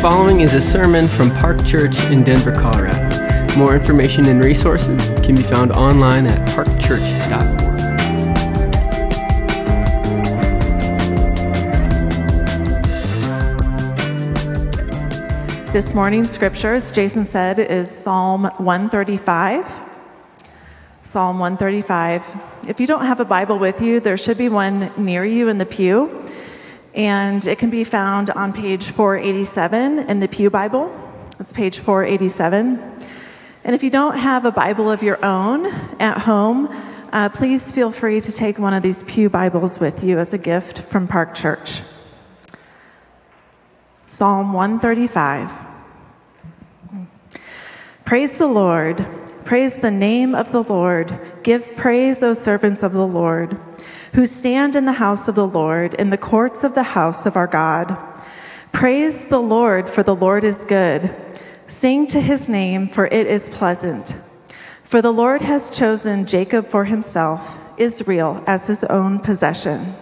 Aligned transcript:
Following 0.00 0.42
is 0.42 0.54
a 0.54 0.60
sermon 0.60 1.08
from 1.08 1.28
Park 1.38 1.64
Church 1.64 1.98
in 2.04 2.22
Denver, 2.22 2.52
Colorado. 2.52 3.58
More 3.58 3.74
information 3.74 4.28
and 4.28 4.40
resources 4.40 5.04
can 5.26 5.34
be 5.34 5.42
found 5.42 5.72
online 5.72 6.28
at 6.28 6.48
parkchurch.org. 6.50 7.68
This 15.72 15.96
morning's 15.96 16.30
scripture, 16.30 16.74
as 16.74 16.92
Jason 16.92 17.24
said, 17.24 17.58
is 17.58 17.90
Psalm 17.90 18.44
135. 18.44 19.80
Psalm 21.02 21.40
135. 21.40 22.68
If 22.68 22.78
you 22.78 22.86
don't 22.86 23.04
have 23.04 23.18
a 23.18 23.24
Bible 23.24 23.58
with 23.58 23.82
you, 23.82 23.98
there 23.98 24.16
should 24.16 24.38
be 24.38 24.48
one 24.48 24.92
near 24.96 25.24
you 25.24 25.48
in 25.48 25.58
the 25.58 25.66
pew, 25.66 26.22
and 26.98 27.46
it 27.46 27.58
can 27.60 27.70
be 27.70 27.84
found 27.84 28.28
on 28.30 28.52
page 28.52 28.90
487 28.90 30.00
in 30.00 30.18
the 30.18 30.26
Pew 30.26 30.50
Bible. 30.50 30.92
It's 31.38 31.52
page 31.52 31.78
487. 31.78 32.82
And 33.62 33.74
if 33.74 33.84
you 33.84 33.90
don't 33.90 34.16
have 34.16 34.44
a 34.44 34.50
Bible 34.50 34.90
of 34.90 35.00
your 35.00 35.24
own 35.24 35.66
at 36.00 36.22
home, 36.22 36.68
uh, 37.12 37.28
please 37.28 37.70
feel 37.70 37.92
free 37.92 38.20
to 38.20 38.32
take 38.32 38.58
one 38.58 38.74
of 38.74 38.82
these 38.82 39.04
Pew 39.04 39.30
Bibles 39.30 39.78
with 39.78 40.02
you 40.02 40.18
as 40.18 40.34
a 40.34 40.38
gift 40.38 40.82
from 40.82 41.06
Park 41.06 41.36
Church. 41.36 41.82
Psalm 44.08 44.52
135. 44.52 45.52
Praise 48.04 48.38
the 48.38 48.48
Lord. 48.48 49.06
Praise 49.44 49.78
the 49.78 49.92
name 49.92 50.34
of 50.34 50.50
the 50.50 50.64
Lord. 50.64 51.16
Give 51.44 51.76
praise, 51.76 52.24
O 52.24 52.34
servants 52.34 52.82
of 52.82 52.92
the 52.92 53.06
Lord, 53.06 53.56
who 54.14 54.26
stand 54.26 54.74
in 54.74 54.84
the 54.84 54.92
house 54.92 55.28
of 55.28 55.34
the 55.34 55.46
Lord, 55.46 55.94
in 55.94 56.10
the 56.10 56.18
courts 56.18 56.64
of 56.64 56.74
the 56.74 56.82
house 56.94 57.26
of 57.26 57.36
our 57.36 57.46
God. 57.46 57.96
Praise 58.72 59.28
the 59.28 59.40
Lord, 59.40 59.90
for 59.90 60.02
the 60.02 60.14
Lord 60.14 60.44
is 60.44 60.64
good. 60.64 61.14
Sing 61.66 62.06
to 62.08 62.20
his 62.20 62.48
name, 62.48 62.88
for 62.88 63.06
it 63.06 63.26
is 63.26 63.50
pleasant. 63.50 64.16
For 64.82 65.02
the 65.02 65.12
Lord 65.12 65.42
has 65.42 65.70
chosen 65.70 66.26
Jacob 66.26 66.66
for 66.66 66.84
himself, 66.84 67.58
Israel 67.78 68.42
as 68.46 68.66
his 68.68 68.84
own 68.84 69.18
possession. 69.18 69.94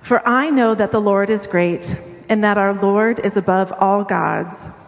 For 0.00 0.22
I 0.26 0.50
know 0.50 0.74
that 0.74 0.92
the 0.92 1.00
Lord 1.00 1.30
is 1.30 1.46
great 1.46 1.94
and 2.28 2.44
that 2.44 2.58
our 2.58 2.74
Lord 2.74 3.18
is 3.20 3.36
above 3.36 3.72
all 3.78 4.04
gods. 4.04 4.80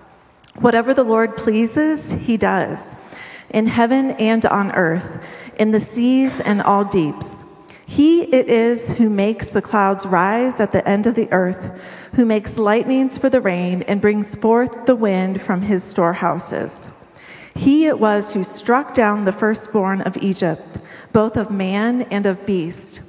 Whatever 0.57 0.95
the 0.95 1.05
Lord 1.05 1.37
pleases, 1.37 2.27
he 2.27 2.37
does, 2.37 3.19
in 3.51 3.67
heaven 3.67 4.13
and 4.13 4.45
on 4.47 4.73
earth, 4.73 5.27
in 5.59 5.71
the 5.71 5.81
seas 5.81 6.41
and 6.41 6.63
all 6.63 6.85
deeps. 6.85 7.46
He 7.87 8.23
it 8.35 8.49
is 8.49 8.99
who 8.99 9.09
makes 9.09 9.53
the 9.53 9.63
clouds 9.63 10.07
rise 10.07 10.61
at 10.61 10.73
the 10.73 10.87
end 10.87 11.07
of 11.07 11.15
the 11.15 11.33
earth, 11.33 12.11
who 12.15 12.27
makes 12.27 12.59
lightnings 12.59 13.17
for 13.17 13.31
the 13.31 13.41
rain 13.41 13.83
and 13.83 14.01
brings 14.01 14.35
forth 14.35 14.87
the 14.87 14.97
wind 14.97 15.41
from 15.41 15.63
his 15.63 15.85
storehouses. 15.85 16.93
He 17.55 17.87
it 17.87 18.01
was 18.01 18.35
who 18.35 18.43
struck 18.43 18.95
down 18.95 19.25
the 19.25 19.33
firstborn 19.33 20.03
of 20.03 20.17
Egypt, 20.19 20.63
both 21.13 21.37
of 21.37 21.51
man 21.51 22.03
and 22.03 22.27
of 22.27 22.45
beast. 22.45 23.03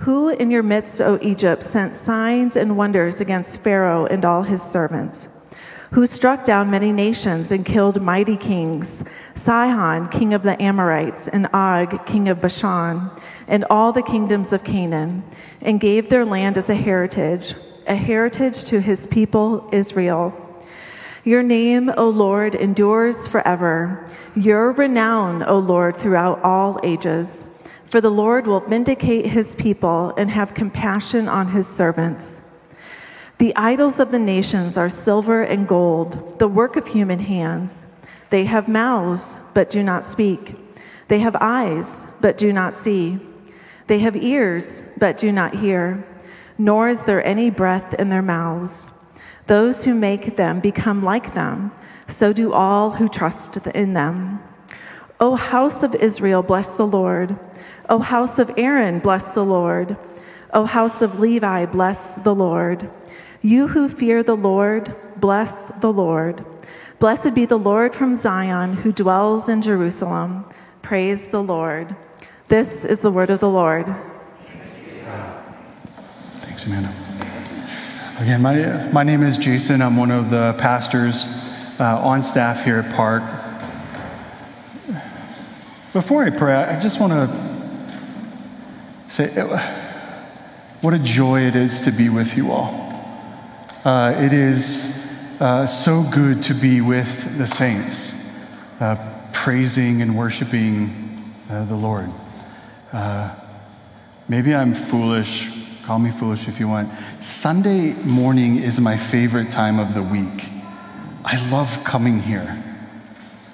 Who 0.00 0.28
in 0.28 0.50
your 0.50 0.62
midst, 0.62 1.00
O 1.00 1.18
Egypt, 1.22 1.62
sent 1.62 1.94
signs 1.94 2.56
and 2.56 2.76
wonders 2.76 3.20
against 3.20 3.62
Pharaoh 3.62 4.06
and 4.06 4.24
all 4.24 4.42
his 4.42 4.62
servants? 4.62 5.32
Who 5.92 6.06
struck 6.06 6.44
down 6.44 6.70
many 6.70 6.92
nations 6.92 7.50
and 7.50 7.64
killed 7.64 8.02
mighty 8.02 8.36
kings, 8.36 9.04
Sihon, 9.34 10.08
king 10.08 10.34
of 10.34 10.42
the 10.42 10.60
Amorites, 10.60 11.28
and 11.28 11.48
Og, 11.54 12.04
king 12.04 12.28
of 12.28 12.40
Bashan, 12.40 13.10
and 13.48 13.64
all 13.70 13.92
the 13.92 14.02
kingdoms 14.02 14.52
of 14.52 14.64
Canaan, 14.64 15.22
and 15.60 15.80
gave 15.80 16.08
their 16.08 16.24
land 16.24 16.58
as 16.58 16.68
a 16.68 16.74
heritage, 16.74 17.54
a 17.86 17.94
heritage 17.94 18.64
to 18.66 18.80
his 18.80 19.06
people 19.06 19.68
Israel. 19.72 20.34
Your 21.24 21.42
name, 21.42 21.90
O 21.96 22.08
Lord, 22.08 22.54
endures 22.54 23.26
forever. 23.26 24.08
Your 24.36 24.72
renown, 24.72 25.42
O 25.42 25.58
Lord, 25.58 25.96
throughout 25.96 26.40
all 26.42 26.78
ages. 26.84 27.52
For 27.84 28.00
the 28.00 28.10
Lord 28.10 28.46
will 28.46 28.60
vindicate 28.60 29.26
his 29.26 29.56
people 29.56 30.12
and 30.16 30.30
have 30.30 30.54
compassion 30.54 31.28
on 31.28 31.48
his 31.48 31.66
servants. 31.66 32.42
The 33.38 33.54
idols 33.56 34.00
of 34.00 34.12
the 34.12 34.18
nations 34.18 34.78
are 34.78 34.88
silver 34.88 35.42
and 35.42 35.68
gold, 35.68 36.38
the 36.38 36.48
work 36.48 36.76
of 36.76 36.88
human 36.88 37.18
hands. 37.18 37.92
They 38.30 38.44
have 38.44 38.68
mouths, 38.68 39.50
but 39.54 39.70
do 39.70 39.82
not 39.82 40.06
speak. 40.06 40.54
They 41.08 41.20
have 41.20 41.36
eyes, 41.40 42.16
but 42.20 42.38
do 42.38 42.52
not 42.52 42.74
see. 42.74 43.18
They 43.86 44.00
have 44.00 44.16
ears, 44.16 44.92
but 44.98 45.18
do 45.18 45.30
not 45.30 45.56
hear, 45.56 46.04
nor 46.58 46.88
is 46.88 47.04
there 47.04 47.24
any 47.24 47.50
breath 47.50 47.94
in 47.94 48.08
their 48.08 48.22
mouths. 48.22 48.92
Those 49.46 49.84
who 49.84 49.94
make 49.94 50.36
them 50.36 50.60
become 50.60 51.02
like 51.02 51.34
them, 51.34 51.70
so 52.08 52.32
do 52.32 52.52
all 52.52 52.92
who 52.92 53.08
trust 53.08 53.66
in 53.68 53.92
them. 53.92 54.42
O 55.20 55.36
house 55.36 55.82
of 55.82 55.94
Israel, 55.94 56.42
bless 56.42 56.76
the 56.76 56.86
Lord. 56.86 57.38
O 57.88 58.00
house 58.00 58.38
of 58.38 58.50
Aaron, 58.56 58.98
bless 58.98 59.34
the 59.34 59.44
Lord. 59.44 59.96
O 60.52 60.64
house 60.64 61.00
of 61.00 61.20
Levi, 61.20 61.66
bless 61.66 62.14
the 62.14 62.34
Lord. 62.34 62.90
You 63.40 63.68
who 63.68 63.88
fear 63.88 64.22
the 64.22 64.36
Lord, 64.36 64.94
bless 65.16 65.68
the 65.68 65.92
Lord. 65.92 66.44
Blessed 66.98 67.34
be 67.34 67.44
the 67.44 67.58
Lord 67.58 67.94
from 67.94 68.14
Zion, 68.14 68.74
who 68.78 68.90
dwells 68.90 69.48
in 69.48 69.62
Jerusalem. 69.62 70.46
Praise 70.82 71.30
the 71.30 71.42
Lord. 71.42 71.94
This 72.48 72.84
is 72.84 73.00
the 73.00 73.10
word 73.10 73.30
of 73.30 73.40
the 73.40 73.48
Lord. 73.48 73.92
Thanks, 76.42 76.64
Amanda. 76.64 76.94
Again, 78.20 78.40
my, 78.40 78.88
my 78.92 79.02
name 79.02 79.24
is 79.24 79.36
Jason. 79.36 79.82
I'm 79.82 79.96
one 79.96 80.12
of 80.12 80.30
the 80.30 80.54
pastors 80.56 81.26
uh, 81.80 81.98
on 81.98 82.22
staff 82.22 82.62
here 82.62 82.78
at 82.78 82.94
Park. 82.94 83.24
Before 85.92 86.22
I 86.22 86.30
pray, 86.30 86.54
I 86.54 86.78
just 86.78 87.00
want 87.00 87.14
to 87.14 87.28
say 89.08 89.28
what 90.82 90.94
a 90.94 91.00
joy 91.00 91.40
it 91.40 91.56
is 91.56 91.80
to 91.80 91.90
be 91.90 92.08
with 92.08 92.36
you 92.36 92.52
all. 92.52 92.94
Uh, 93.84 94.14
it 94.18 94.32
is 94.32 95.36
uh, 95.40 95.66
so 95.66 96.04
good 96.12 96.44
to 96.44 96.54
be 96.54 96.80
with 96.80 97.38
the 97.38 97.46
saints, 97.48 98.38
uh, 98.78 98.94
praising 99.32 100.00
and 100.00 100.16
worshiping 100.16 101.34
uh, 101.50 101.64
the 101.64 101.74
Lord. 101.74 102.12
Uh, 102.92 103.34
maybe 104.28 104.54
I'm 104.54 104.74
foolish. 104.74 105.48
Call 105.84 105.98
me 105.98 106.10
foolish 106.10 106.48
if 106.48 106.58
you 106.58 106.68
want. 106.68 106.90
Sunday 107.22 107.92
morning 107.92 108.56
is 108.56 108.80
my 108.80 108.96
favorite 108.96 109.50
time 109.50 109.78
of 109.78 109.94
the 109.94 110.02
week. 110.02 110.48
I 111.24 111.48
love 111.50 111.82
coming 111.84 112.20
here. 112.20 112.62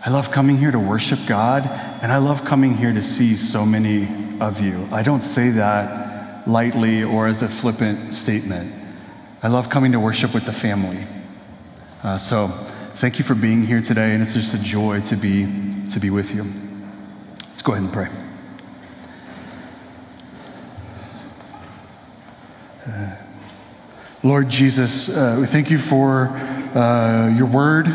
I 0.05 0.11
love 0.11 0.31
coming 0.31 0.59
here 0.59 0.71
to 0.71 0.79
worship 0.79 1.21
God, 1.27 1.65
and 2.03 2.11
I 2.11 2.19
love 2.19 2.45
coming 2.45 2.77
here 2.77 2.93
to 2.93 3.03
see 3.03 3.37
so 3.37 3.65
many 3.65 4.09
of 4.41 4.61
you. 4.61 4.89
I 4.91 5.03
don't 5.03 5.21
say 5.21 5.51
that 5.51 6.49
lightly 6.49 7.05
or 7.05 7.29
as 7.29 7.43
a 7.43 7.49
flippant 7.49 8.13
statement. 8.13 8.75
I 9.43 9.49
love 9.49 9.71
coming 9.71 9.93
to 9.93 10.01
worship 10.01 10.35
with 10.35 10.45
the 10.45 10.53
family. 10.53 11.07
Uh, 12.03 12.19
so, 12.19 12.49
thank 12.97 13.19
you 13.19 13.25
for 13.25 13.35
being 13.35 13.63
here 13.63 13.81
today, 13.81 14.13
and 14.13 14.23
it's 14.23 14.35
just 14.35 14.55
a 14.55 14.59
joy 14.59 15.01
to 15.03 15.17
be 15.17 15.47
to 15.91 16.01
be 16.01 16.11
with 16.11 16.35
you. 16.35 16.53
Let's 17.49 17.63
go 17.63 17.73
ahead 17.73 17.85
and 17.85 17.93
pray. 17.93 18.22
Lord 24.25 24.49
Jesus, 24.49 25.09
uh, 25.09 25.37
we 25.41 25.47
thank 25.47 25.71
you 25.71 25.79
for 25.79 26.29
uh, 26.29 27.29
your 27.37 27.47
word. 27.47 27.87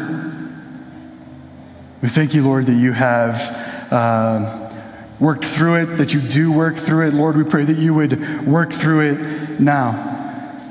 We 2.02 2.10
thank 2.10 2.34
you, 2.34 2.44
Lord, 2.44 2.68
that 2.68 2.74
you 2.74 2.94
have 2.94 3.92
uh, 3.92 4.72
worked 5.20 5.46
through 5.46 5.76
it, 5.76 5.86
that 5.98 6.14
you 6.14 6.22
do 6.22 6.52
work 6.52 6.78
through 6.78 7.08
it. 7.08 7.14
Lord, 7.14 7.36
we 7.36 7.44
pray 7.44 7.66
that 7.66 7.78
you 7.78 7.94
would 7.94 8.46
work 8.48 8.72
through 8.72 9.12
it 9.12 9.60
now. 9.60 10.14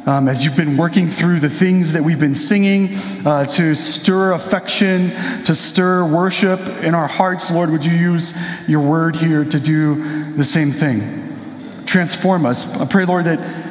Um, 0.06 0.29
as 0.29 0.44
you've 0.44 0.56
been 0.56 0.76
working 0.76 1.11
through 1.11 1.41
the 1.41 1.50
things 1.50 1.93
that 1.93 2.02
we've 2.05 2.20
been 2.20 2.35
singing 2.35 2.94
uh, 3.26 3.44
to 3.46 3.75
stir 3.75 4.32
affection, 4.32 5.11
to 5.44 5.55
stir 5.55 6.06
worship 6.06 6.61
in 6.61 6.94
our 6.94 7.08
hearts, 7.08 7.50
Lord, 7.50 7.70
would 7.70 7.85
you 7.85 7.93
use 7.93 8.32
your 8.69 8.81
word 8.81 9.17
here 9.17 9.44
to 9.44 9.61
do 9.61 10.32
the 10.35 10.44
same 10.44 10.70
thing? 10.70 11.82
Transform 11.87 12.46
us. 12.46 12.79
I 12.79 12.87
pray, 12.87 13.05
Lord, 13.05 13.25
that 13.25 13.66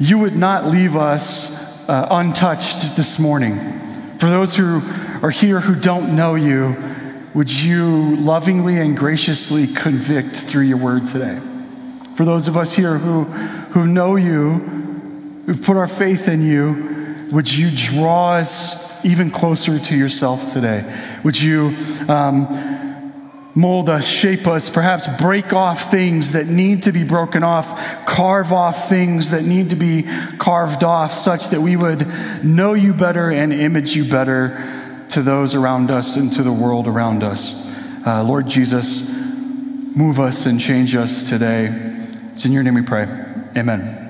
you 0.00 0.18
would 0.18 0.34
not 0.34 0.66
leave 0.66 0.96
us 0.96 1.86
uh, 1.86 2.08
untouched 2.10 2.96
this 2.96 3.18
morning. 3.18 4.16
For 4.18 4.30
those 4.30 4.56
who 4.56 4.80
are 5.22 5.30
here 5.30 5.60
who 5.60 5.74
don't 5.74 6.16
know 6.16 6.36
you, 6.36 6.74
would 7.34 7.52
you 7.52 8.16
lovingly 8.16 8.78
and 8.78 8.96
graciously 8.96 9.66
convict 9.66 10.36
through 10.36 10.62
your 10.62 10.78
word 10.78 11.06
today? 11.06 11.38
For 12.16 12.24
those 12.24 12.48
of 12.48 12.56
us 12.56 12.72
here 12.72 12.96
who, 12.96 13.24
who 13.24 13.86
know 13.86 14.16
you, 14.16 14.54
who 15.44 15.54
put 15.54 15.76
our 15.76 15.86
faith 15.86 16.28
in 16.28 16.42
you, 16.42 17.28
would 17.30 17.52
you 17.52 17.70
draw 17.70 18.32
us 18.32 19.04
even 19.04 19.30
closer 19.30 19.78
to 19.78 19.96
yourself 19.96 20.50
today? 20.50 20.82
Would 21.24 21.40
you 21.40 21.76
um, 22.08 22.69
mold 23.54 23.88
us, 23.88 24.06
shape 24.06 24.46
us, 24.46 24.70
perhaps 24.70 25.06
break 25.20 25.52
off 25.52 25.90
things 25.90 26.32
that 26.32 26.46
need 26.46 26.84
to 26.84 26.92
be 26.92 27.04
broken 27.04 27.42
off, 27.42 28.06
carve 28.06 28.52
off 28.52 28.88
things 28.88 29.30
that 29.30 29.44
need 29.44 29.70
to 29.70 29.76
be 29.76 30.04
carved 30.38 30.84
off, 30.84 31.12
such 31.12 31.50
that 31.50 31.60
we 31.60 31.76
would 31.76 32.44
know 32.44 32.74
you 32.74 32.94
better 32.94 33.30
and 33.30 33.52
image 33.52 33.96
you 33.96 34.08
better 34.08 35.06
to 35.08 35.22
those 35.22 35.54
around 35.54 35.90
us 35.90 36.16
and 36.16 36.32
to 36.32 36.42
the 36.42 36.52
world 36.52 36.86
around 36.86 37.22
us. 37.22 37.74
Uh, 38.06 38.22
Lord 38.22 38.48
Jesus, 38.48 39.10
move 39.20 40.20
us 40.20 40.46
and 40.46 40.60
change 40.60 40.94
us 40.94 41.28
today. 41.28 42.06
It's 42.32 42.44
in 42.44 42.52
your 42.52 42.62
name 42.62 42.74
we 42.74 42.82
pray. 42.82 43.08
Amen. 43.56 44.06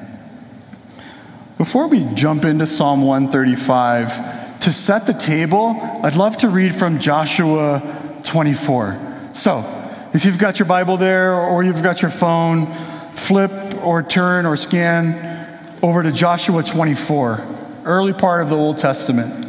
Before 1.57 1.89
we 1.89 2.05
jump 2.15 2.45
into 2.45 2.67
Psalm 2.67 3.03
135, 3.03 4.61
to 4.61 4.73
set 4.73 5.07
the 5.07 5.15
table, 5.15 5.79
I'd 6.03 6.17
love 6.17 6.37
to 6.39 6.49
read 6.49 6.75
from 6.75 7.01
Joshua 7.01 8.21
24. 8.25 9.10
So, 9.33 9.65
if 10.13 10.25
you've 10.25 10.39
got 10.39 10.59
your 10.59 10.67
Bible 10.67 10.97
there 10.97 11.35
or 11.35 11.63
you've 11.63 11.83
got 11.83 12.03
your 12.03 12.11
phone, 12.11 12.75
flip 13.15 13.53
or 13.83 14.03
turn 14.03 14.45
or 14.45 14.57
scan 14.57 15.79
over 15.83 16.03
to 16.03 16.11
Joshua 16.11 16.63
24, 16.63 17.47
early 17.85 18.13
part 18.13 18.43
of 18.43 18.49
the 18.49 18.57
Old 18.57 18.79
Testament. 18.79 19.47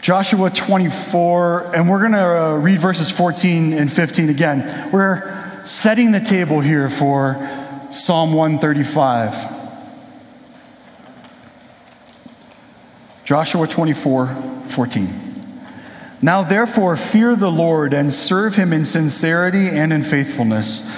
Joshua 0.00 0.48
24, 0.48 1.74
and 1.74 1.86
we're 1.86 1.98
going 1.98 2.12
to 2.12 2.18
uh, 2.18 2.54
read 2.54 2.78
verses 2.78 3.10
14 3.10 3.74
and 3.74 3.92
15 3.92 4.30
again. 4.30 4.90
We're 4.90 5.66
setting 5.66 6.12
the 6.12 6.20
table 6.20 6.60
here 6.60 6.88
for 6.88 7.36
Psalm 7.90 8.32
135. 8.32 9.57
Joshua 13.28 13.68
24, 13.68 14.62
14. 14.68 15.44
Now 16.22 16.42
therefore, 16.42 16.96
fear 16.96 17.36
the 17.36 17.50
Lord 17.50 17.92
and 17.92 18.10
serve 18.10 18.54
him 18.54 18.72
in 18.72 18.86
sincerity 18.86 19.68
and 19.68 19.92
in 19.92 20.02
faithfulness. 20.02 20.90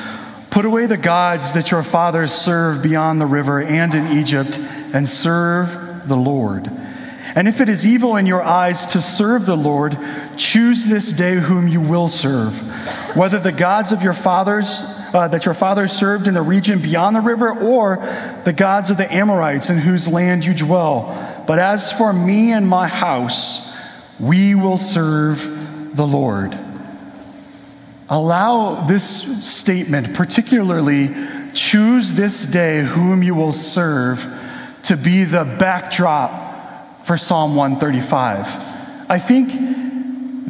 Put 0.48 0.64
away 0.64 0.86
the 0.86 0.96
gods 0.96 1.54
that 1.54 1.72
your 1.72 1.82
fathers 1.82 2.30
served 2.30 2.84
beyond 2.84 3.20
the 3.20 3.26
river 3.26 3.60
and 3.60 3.92
in 3.96 4.16
Egypt, 4.16 4.60
and 4.60 5.08
serve 5.08 6.06
the 6.06 6.14
Lord. 6.16 6.70
And 7.34 7.48
if 7.48 7.60
it 7.60 7.68
is 7.68 7.84
evil 7.84 8.14
in 8.14 8.26
your 8.26 8.44
eyes 8.44 8.86
to 8.86 9.02
serve 9.02 9.44
the 9.44 9.56
Lord, 9.56 9.98
choose 10.36 10.86
this 10.86 11.12
day 11.12 11.34
whom 11.34 11.66
you 11.66 11.80
will 11.80 12.06
serve, 12.06 12.56
whether 13.16 13.40
the 13.40 13.50
gods 13.50 13.90
of 13.90 14.02
your 14.04 14.14
fathers 14.14 14.84
uh, 15.12 15.26
that 15.26 15.46
your 15.46 15.54
fathers 15.54 15.90
served 15.90 16.28
in 16.28 16.34
the 16.34 16.42
region 16.42 16.80
beyond 16.80 17.16
the 17.16 17.20
river, 17.20 17.50
or 17.50 17.96
the 18.44 18.52
gods 18.52 18.88
of 18.88 18.98
the 18.98 19.12
Amorites 19.12 19.68
in 19.68 19.78
whose 19.78 20.06
land 20.06 20.44
you 20.44 20.54
dwell 20.54 21.29
but 21.50 21.58
as 21.58 21.90
for 21.90 22.12
me 22.12 22.52
and 22.52 22.68
my 22.68 22.86
house, 22.86 23.76
we 24.20 24.54
will 24.54 24.78
serve 24.78 25.96
the 25.96 26.06
Lord. 26.06 26.56
Allow 28.08 28.84
this 28.84 29.44
statement, 29.44 30.14
particularly, 30.14 31.12
choose 31.52 32.14
this 32.14 32.46
day 32.46 32.84
whom 32.84 33.24
you 33.24 33.34
will 33.34 33.50
serve, 33.50 34.32
to 34.84 34.96
be 34.96 35.24
the 35.24 35.42
backdrop 35.42 37.04
for 37.04 37.16
Psalm 37.16 37.56
135. 37.56 38.46
I 39.10 39.18
think 39.18 39.50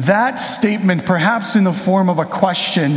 that 0.04 0.34
statement, 0.34 1.06
perhaps 1.06 1.56
in 1.56 1.64
the 1.64 1.72
form 1.72 2.10
of 2.10 2.18
a 2.18 2.26
question, 2.26 2.96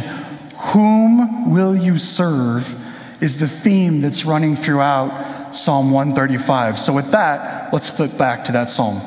whom 0.74 1.54
will 1.54 1.74
you 1.74 1.98
serve, 1.98 2.76
is 3.22 3.38
the 3.38 3.48
theme 3.48 4.02
that's 4.02 4.26
running 4.26 4.58
throughout 4.58 5.56
Psalm 5.56 5.92
135. 5.92 6.82
So, 6.82 6.92
with 6.92 7.12
that, 7.12 7.63
let's 7.74 7.90
flip 7.90 8.16
back 8.20 8.44
to 8.46 8.52
that 8.52 8.70
psalm. 8.70 9.02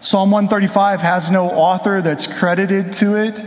Psalm 0.00 0.32
135 0.32 1.00
has 1.00 1.30
no 1.30 1.48
author 1.48 2.02
that's 2.02 2.26
credited 2.26 2.92
to 2.94 3.14
it. 3.14 3.38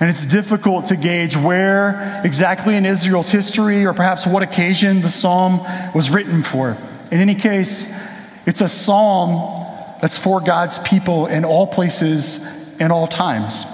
And 0.00 0.10
it's 0.10 0.26
difficult 0.26 0.86
to 0.86 0.96
gauge 0.96 1.36
where 1.36 2.20
exactly 2.24 2.74
in 2.74 2.84
Israel's 2.84 3.30
history 3.30 3.84
or 3.84 3.94
perhaps 3.94 4.26
what 4.26 4.42
occasion 4.42 5.00
the 5.00 5.10
psalm 5.10 5.60
was 5.94 6.10
written 6.10 6.42
for. 6.42 6.76
In 7.12 7.20
any 7.20 7.36
case, 7.36 7.96
it's 8.44 8.60
a 8.60 8.68
psalm 8.68 9.64
that's 10.00 10.16
for 10.16 10.40
God's 10.40 10.80
people 10.80 11.26
in 11.26 11.44
all 11.44 11.68
places 11.68 12.44
and 12.80 12.92
all 12.92 13.06
times. 13.06 13.64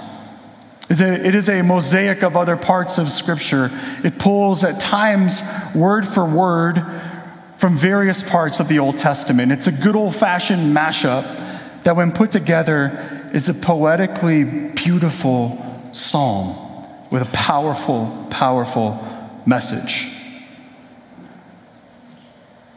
It 0.89 1.35
is 1.35 1.49
a 1.49 1.63
mosaic 1.63 2.23
of 2.23 2.37
other 2.37 2.55
parts 2.55 2.97
of 2.97 3.11
Scripture. 3.11 3.71
It 4.05 4.19
pulls 4.19 4.63
at 4.63 4.79
times 4.79 5.41
word 5.75 6.07
for 6.07 6.23
word 6.23 6.77
from 7.57 7.77
various 7.77 8.21
parts 8.21 8.59
of 8.59 8.67
the 8.67 8.79
Old 8.79 8.97
Testament. 8.97 9.51
It's 9.51 9.67
a 9.67 9.71
good 9.71 9.95
old 9.95 10.15
fashioned 10.15 10.75
mashup 10.75 11.23
that, 11.83 11.95
when 11.95 12.11
put 12.11 12.31
together, 12.31 13.29
is 13.33 13.49
a 13.49 13.53
poetically 13.53 14.43
beautiful 14.43 15.89
psalm 15.91 16.55
with 17.09 17.21
a 17.21 17.31
powerful, 17.31 18.27
powerful 18.29 19.03
message. 19.45 20.07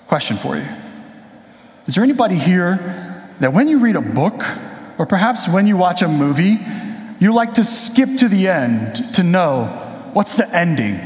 Question 0.08 0.36
for 0.36 0.56
you 0.56 0.66
Is 1.86 1.94
there 1.94 2.04
anybody 2.04 2.36
here 2.36 3.20
that 3.40 3.52
when 3.52 3.68
you 3.68 3.78
read 3.78 3.96
a 3.96 4.00
book, 4.00 4.44
or 4.98 5.06
perhaps 5.06 5.48
when 5.48 5.66
you 5.66 5.76
watch 5.76 6.02
a 6.02 6.08
movie, 6.08 6.58
you 7.20 7.34
like 7.34 7.54
to 7.54 7.64
skip 7.64 8.18
to 8.18 8.28
the 8.28 8.48
end 8.48 9.14
to 9.14 9.22
know 9.22 10.10
what's 10.12 10.36
the 10.36 10.48
ending. 10.54 11.00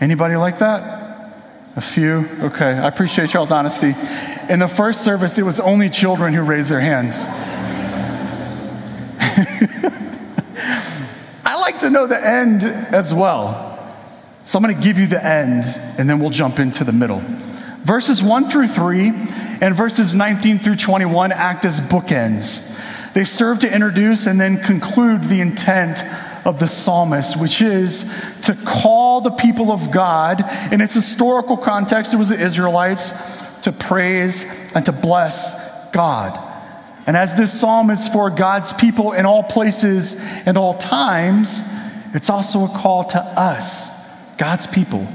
Anybody 0.00 0.36
like 0.36 0.58
that? 0.60 0.97
A 1.78 1.80
few? 1.80 2.28
Okay, 2.40 2.72
I 2.72 2.88
appreciate 2.88 3.34
y'all's 3.34 3.52
honesty. 3.52 3.94
In 4.48 4.58
the 4.58 4.66
first 4.66 5.04
service, 5.04 5.38
it 5.38 5.44
was 5.44 5.60
only 5.60 5.88
children 5.88 6.34
who 6.34 6.42
raised 6.42 6.70
their 6.70 6.80
hands. 6.80 7.24
I 11.44 11.60
like 11.60 11.78
to 11.78 11.88
know 11.88 12.08
the 12.08 12.20
end 12.20 12.64
as 12.64 13.14
well. 13.14 13.94
So 14.42 14.58
I'm 14.58 14.64
going 14.64 14.74
to 14.74 14.82
give 14.82 14.98
you 14.98 15.06
the 15.06 15.24
end, 15.24 15.66
and 15.96 16.10
then 16.10 16.18
we'll 16.18 16.30
jump 16.30 16.58
into 16.58 16.82
the 16.82 16.90
middle. 16.90 17.22
Verses 17.84 18.20
1 18.20 18.50
through 18.50 18.66
3 18.66 19.10
and 19.60 19.76
verses 19.76 20.16
19 20.16 20.58
through 20.58 20.78
21 20.78 21.30
act 21.30 21.64
as 21.64 21.78
bookends. 21.78 22.76
They 23.12 23.22
serve 23.22 23.60
to 23.60 23.72
introduce 23.72 24.26
and 24.26 24.40
then 24.40 24.60
conclude 24.64 25.22
the 25.28 25.40
intent 25.40 26.02
of 26.44 26.58
the 26.58 26.66
psalmist, 26.66 27.40
which 27.40 27.60
is 27.60 28.12
to 28.42 28.54
call 28.54 29.20
the 29.20 29.30
people 29.30 29.70
of 29.70 29.90
God, 29.90 30.44
in 30.72 30.80
its 30.80 30.94
historical 30.94 31.56
context, 31.56 32.14
it 32.14 32.16
was 32.16 32.28
the 32.28 32.40
Israelites, 32.40 33.12
to 33.62 33.72
praise 33.72 34.44
and 34.74 34.84
to 34.84 34.92
bless 34.92 35.90
God. 35.90 36.44
And 37.06 37.16
as 37.16 37.34
this 37.34 37.58
psalm 37.58 37.90
is 37.90 38.06
for 38.08 38.30
God's 38.30 38.72
people 38.72 39.12
in 39.12 39.24
all 39.24 39.42
places 39.42 40.22
and 40.46 40.56
all 40.58 40.76
times, 40.76 41.60
it's 42.14 42.30
also 42.30 42.64
a 42.64 42.68
call 42.68 43.04
to 43.04 43.18
us, 43.18 44.06
God's 44.36 44.66
people, 44.66 45.08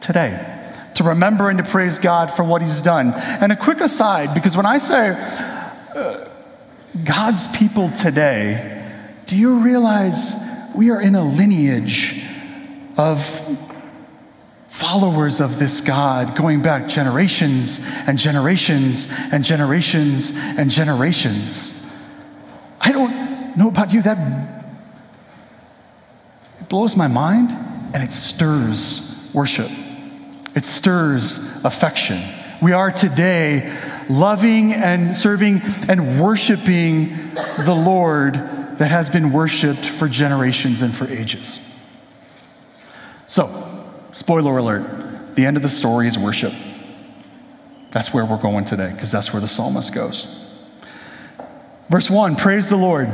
today, 0.00 0.72
to 0.94 1.04
remember 1.04 1.48
and 1.48 1.58
to 1.58 1.64
praise 1.64 1.98
God 1.98 2.30
for 2.32 2.44
what 2.44 2.62
He's 2.62 2.82
done. 2.82 3.14
And 3.14 3.52
a 3.52 3.56
quick 3.56 3.80
aside, 3.80 4.34
because 4.34 4.56
when 4.56 4.66
I 4.66 4.78
say, 4.78 5.10
uh, 5.94 6.28
God's 7.04 7.46
people 7.48 7.90
today, 7.90 8.92
do 9.26 9.36
you 9.36 9.60
realize 9.60 10.45
we 10.76 10.90
are 10.90 11.00
in 11.00 11.14
a 11.14 11.24
lineage 11.24 12.22
of 12.98 13.24
followers 14.68 15.40
of 15.40 15.58
this 15.58 15.80
God 15.80 16.36
going 16.36 16.60
back 16.60 16.86
generations 16.86 17.80
and 18.06 18.18
generations 18.18 19.08
and 19.32 19.42
generations 19.42 20.32
and 20.36 20.70
generations? 20.70 21.90
I 22.78 22.92
don't 22.92 23.56
know 23.56 23.68
about 23.68 23.92
you, 23.92 24.02
that 24.02 24.64
it 26.60 26.68
blows 26.68 26.94
my 26.94 27.06
mind 27.06 27.52
and 27.94 28.02
it 28.02 28.12
stirs 28.12 29.30
worship. 29.32 29.70
It 30.54 30.66
stirs 30.66 31.64
affection. 31.64 32.22
We 32.60 32.72
are 32.72 32.90
today 32.90 33.74
loving 34.10 34.74
and 34.74 35.16
serving 35.16 35.62
and 35.88 36.20
worshiping 36.20 37.34
the 37.64 37.74
Lord 37.74 38.65
that 38.78 38.90
has 38.90 39.08
been 39.08 39.32
worshiped 39.32 39.86
for 39.86 40.08
generations 40.08 40.82
and 40.82 40.94
for 40.94 41.06
ages. 41.08 41.74
So, 43.26 43.84
spoiler 44.12 44.58
alert 44.58 45.34
the 45.36 45.44
end 45.44 45.56
of 45.56 45.62
the 45.62 45.68
story 45.68 46.08
is 46.08 46.18
worship. 46.18 46.54
That's 47.90 48.12
where 48.12 48.24
we're 48.24 48.40
going 48.40 48.64
today, 48.64 48.90
because 48.92 49.12
that's 49.12 49.32
where 49.32 49.40
the 49.40 49.48
psalmist 49.48 49.92
goes. 49.92 50.26
Verse 51.88 52.10
1 52.10 52.36
Praise 52.36 52.68
the 52.68 52.76
Lord. 52.76 53.10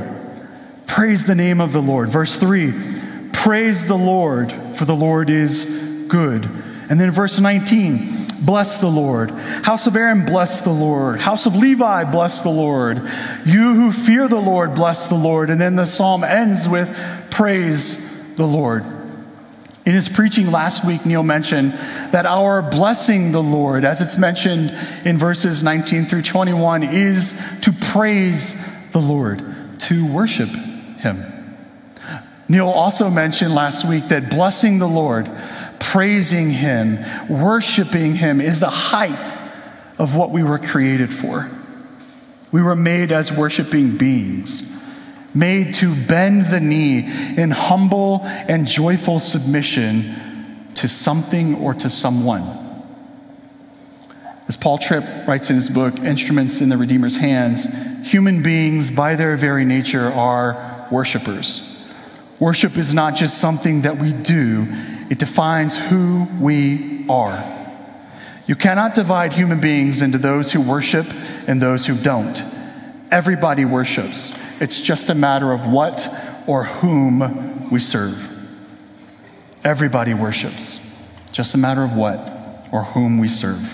Praise 0.87 1.25
the 1.25 1.35
name 1.35 1.61
of 1.61 1.73
the 1.73 1.83
Lord. 1.83 2.09
Verse 2.09 2.39
3 2.39 3.31
Praise 3.33 3.87
the 3.87 3.99
Lord, 3.99 4.53
for 4.77 4.85
the 4.85 4.95
Lord 4.95 5.31
is 5.31 5.65
good. 6.09 6.45
And 6.89 7.01
then 7.01 7.11
verse 7.11 7.39
19 7.39 8.22
bless 8.43 8.79
the 8.79 8.91
Lord. 8.91 9.31
House 9.31 9.87
of 9.87 9.97
Aaron, 9.97 10.27
bless 10.27 10.61
the 10.61 10.71
Lord. 10.71 11.21
House 11.21 11.47
of 11.47 11.57
Levi, 11.57 12.05
bless 12.05 12.43
the 12.43 12.51
Lord. 12.51 12.99
You 13.47 13.75
who 13.75 13.93
fear 13.93 14.29
the 14.29 14.37
Lord, 14.37 14.75
bless 14.75 15.09
the 15.09 15.15
Lord. 15.15 15.49
And 15.49 15.61
then 15.61 15.77
the 15.77 15.87
psalm 15.87 16.25
ends 16.25 16.69
with 16.69 16.95
praise 17.31 18.35
the 18.35 18.47
Lord. 18.47 18.85
In 19.85 19.95
his 19.95 20.09
preaching 20.09 20.53
last 20.53 20.85
week, 20.85 21.05
Neil 21.05 21.25
mentioned 21.25 21.73
that 22.13 22.25
our 22.25 22.63
blessing 22.63 23.33
the 23.33 23.43
Lord, 23.43 23.85
as 23.85 24.01
it's 24.01 24.17
mentioned 24.17 24.71
in 25.05 25.19
verses 25.19 25.63
19 25.63 26.07
through 26.07 26.23
21, 26.23 26.85
is 26.85 27.33
to 27.63 27.73
praise 27.73 28.91
the 28.93 29.01
Lord, 29.01 29.81
to 29.81 30.07
worship 30.07 30.49
him. 30.49 31.27
Neil 32.49 32.69
also 32.69 33.11
mentioned 33.11 33.55
last 33.55 33.89
week 33.89 34.09
that 34.09 34.31
blessing 34.31 34.79
the 34.79 34.87
Lord, 34.87 35.27
praising 35.83 36.51
him, 36.51 36.99
worshiping 37.29 38.15
him 38.15 38.41
is 38.41 38.61
the 38.61 38.71
height 38.71 39.39
of 39.99 40.17
what 40.17 40.31
we 40.31 40.43
were 40.43 40.59
created 40.59 41.13
for. 41.13 41.51
We 42.51 42.63
were 42.63 42.77
made 42.77 43.13
as 43.13 43.33
worshiping 43.33 43.97
beings 43.97 44.63
made 45.35 45.75
to 45.75 45.95
bend 45.95 46.47
the 46.47 46.61
knee 46.61 46.99
in 47.37 47.51
humble 47.51 48.21
and 48.23 48.67
joyful 48.67 49.19
submission 49.19 50.71
to 50.75 50.89
something 50.89 51.55
or 51.55 51.75
to 51.75 51.89
someone. 51.89 52.59
As 54.49 54.57
Paul 54.57 54.79
Tripp 54.79 55.05
writes 55.27 55.49
in 55.49 55.57
his 55.57 55.69
book, 55.69 55.99
Instruments 56.01 56.61
in 56.61 56.69
the 56.69 56.77
Redeemer's 56.77 57.17
Hands, 57.17 57.67
human 58.07 58.43
beings, 58.43 58.91
by 58.91 59.15
their 59.15 59.37
very 59.37 59.65
nature, 59.65 60.13
are 60.13 60.89
worshipers. 60.91 61.69
Worship 62.39 62.77
is 62.77 62.93
not 62.93 63.15
just 63.15 63.39
something 63.39 63.83
that 63.83 63.99
we 63.99 64.13
do, 64.13 64.67
it 65.13 65.19
defines 65.19 65.77
who 65.77 66.27
we 66.41 67.07
are. 67.07 67.45
You 68.47 68.57
cannot 68.57 68.95
divide 68.95 69.35
human 69.35 69.61
beings 69.61 70.01
into 70.01 70.17
those 70.17 70.53
who 70.53 70.63
worship 70.63 71.07
and 71.47 71.61
those 71.61 71.85
who 71.85 71.95
don't. 71.99 72.43
Everybody 73.11 73.67
worships. 73.67 74.35
It's 74.59 74.81
just 74.81 75.11
a 75.11 75.15
matter 75.15 75.53
of 75.53 75.67
what 75.67 76.09
or 76.47 76.65
whom 76.65 77.69
we 77.69 77.79
serve. 77.79 78.27
Everybody 79.63 80.15
worships. 80.15 80.81
Just 81.31 81.53
a 81.53 81.59
matter 81.59 81.83
of 81.83 81.95
what 81.95 82.67
or 82.73 82.85
whom 82.85 83.19
we 83.19 83.29
serve. 83.29 83.71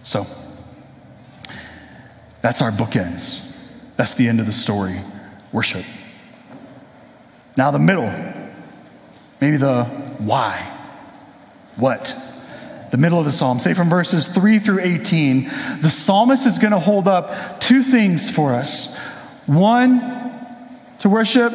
So, 0.00 0.26
that's 2.40 2.62
our 2.62 2.72
bookends. 2.72 3.58
That's 3.96 4.14
the 4.14 4.26
end 4.26 4.40
of 4.40 4.46
the 4.46 4.52
story 4.52 5.02
worship. 5.52 5.84
Now, 7.58 7.70
the 7.70 7.78
middle, 7.78 8.39
maybe 9.40 9.56
the 9.56 9.84
why. 9.84 10.76
What? 11.76 12.14
The 12.90 12.96
middle 12.96 13.18
of 13.18 13.24
the 13.24 13.32
psalm, 13.32 13.60
say 13.60 13.74
from 13.74 13.88
verses 13.88 14.28
3 14.28 14.58
through 14.58 14.80
18, 14.80 15.80
the 15.80 15.90
psalmist 15.90 16.46
is 16.46 16.58
going 16.58 16.72
to 16.72 16.80
hold 16.80 17.06
up 17.06 17.60
two 17.60 17.82
things 17.82 18.28
for 18.28 18.52
us. 18.52 18.98
One 19.46 20.00
to 20.98 21.08
worship, 21.08 21.52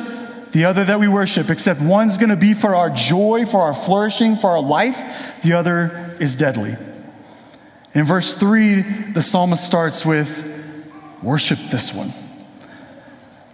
the 0.52 0.66
other 0.66 0.86
that 0.86 1.00
we 1.00 1.08
worship, 1.08 1.50
except 1.50 1.82
one's 1.82 2.18
going 2.18 2.30
to 2.30 2.36
be 2.38 2.54
for 2.54 2.74
our 2.74 2.90
joy, 2.90 3.46
for 3.46 3.62
our 3.62 3.74
flourishing, 3.74 4.38
for 4.38 4.52
our 4.52 4.62
life, 4.62 4.98
the 5.44 5.54
other 5.54 6.16
is 6.20 6.36
deadly. 6.36 6.78
In 7.94 8.06
verse 8.06 8.36
3, 8.36 8.82
the 9.12 9.22
psalmist 9.22 9.66
starts 9.66 10.06
with, 10.06 10.54
Worship 11.22 11.60
this 11.72 11.94
one. 11.94 12.14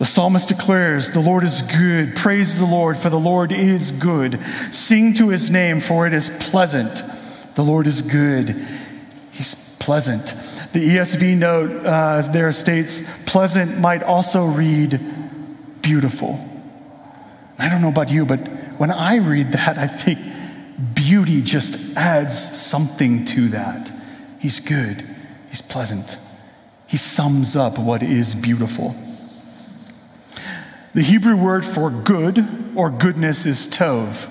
The 0.01 0.07
psalmist 0.07 0.47
declares, 0.47 1.11
The 1.11 1.19
Lord 1.19 1.43
is 1.43 1.61
good. 1.61 2.15
Praise 2.15 2.57
the 2.57 2.65
Lord, 2.65 2.97
for 2.97 3.11
the 3.11 3.19
Lord 3.19 3.51
is 3.51 3.91
good. 3.91 4.43
Sing 4.71 5.13
to 5.13 5.29
his 5.29 5.51
name, 5.51 5.79
for 5.79 6.07
it 6.07 6.13
is 6.15 6.27
pleasant. 6.27 7.03
The 7.53 7.61
Lord 7.63 7.85
is 7.85 8.01
good. 8.01 8.67
He's 9.29 9.53
pleasant. 9.77 10.33
The 10.73 10.97
ESV 10.97 11.37
note 11.37 11.85
uh, 11.85 12.21
there 12.31 12.51
states, 12.51 13.23
pleasant 13.25 13.77
might 13.77 14.01
also 14.01 14.45
read 14.45 14.99
beautiful. 15.83 16.49
I 17.59 17.69
don't 17.69 17.83
know 17.83 17.89
about 17.89 18.09
you, 18.09 18.25
but 18.25 18.39
when 18.79 18.89
I 18.89 19.17
read 19.17 19.51
that, 19.51 19.77
I 19.77 19.85
think 19.85 20.17
beauty 20.95 21.43
just 21.43 21.95
adds 21.95 22.59
something 22.59 23.23
to 23.25 23.49
that. 23.49 23.91
He's 24.39 24.59
good, 24.59 25.07
he's 25.51 25.61
pleasant, 25.61 26.17
he 26.87 26.97
sums 26.97 27.55
up 27.55 27.77
what 27.77 28.01
is 28.01 28.33
beautiful. 28.33 28.95
The 30.93 31.03
Hebrew 31.03 31.37
word 31.37 31.63
for 31.63 31.89
good 31.89 32.73
or 32.75 32.89
goodness 32.89 33.45
is 33.45 33.65
tov. 33.65 34.29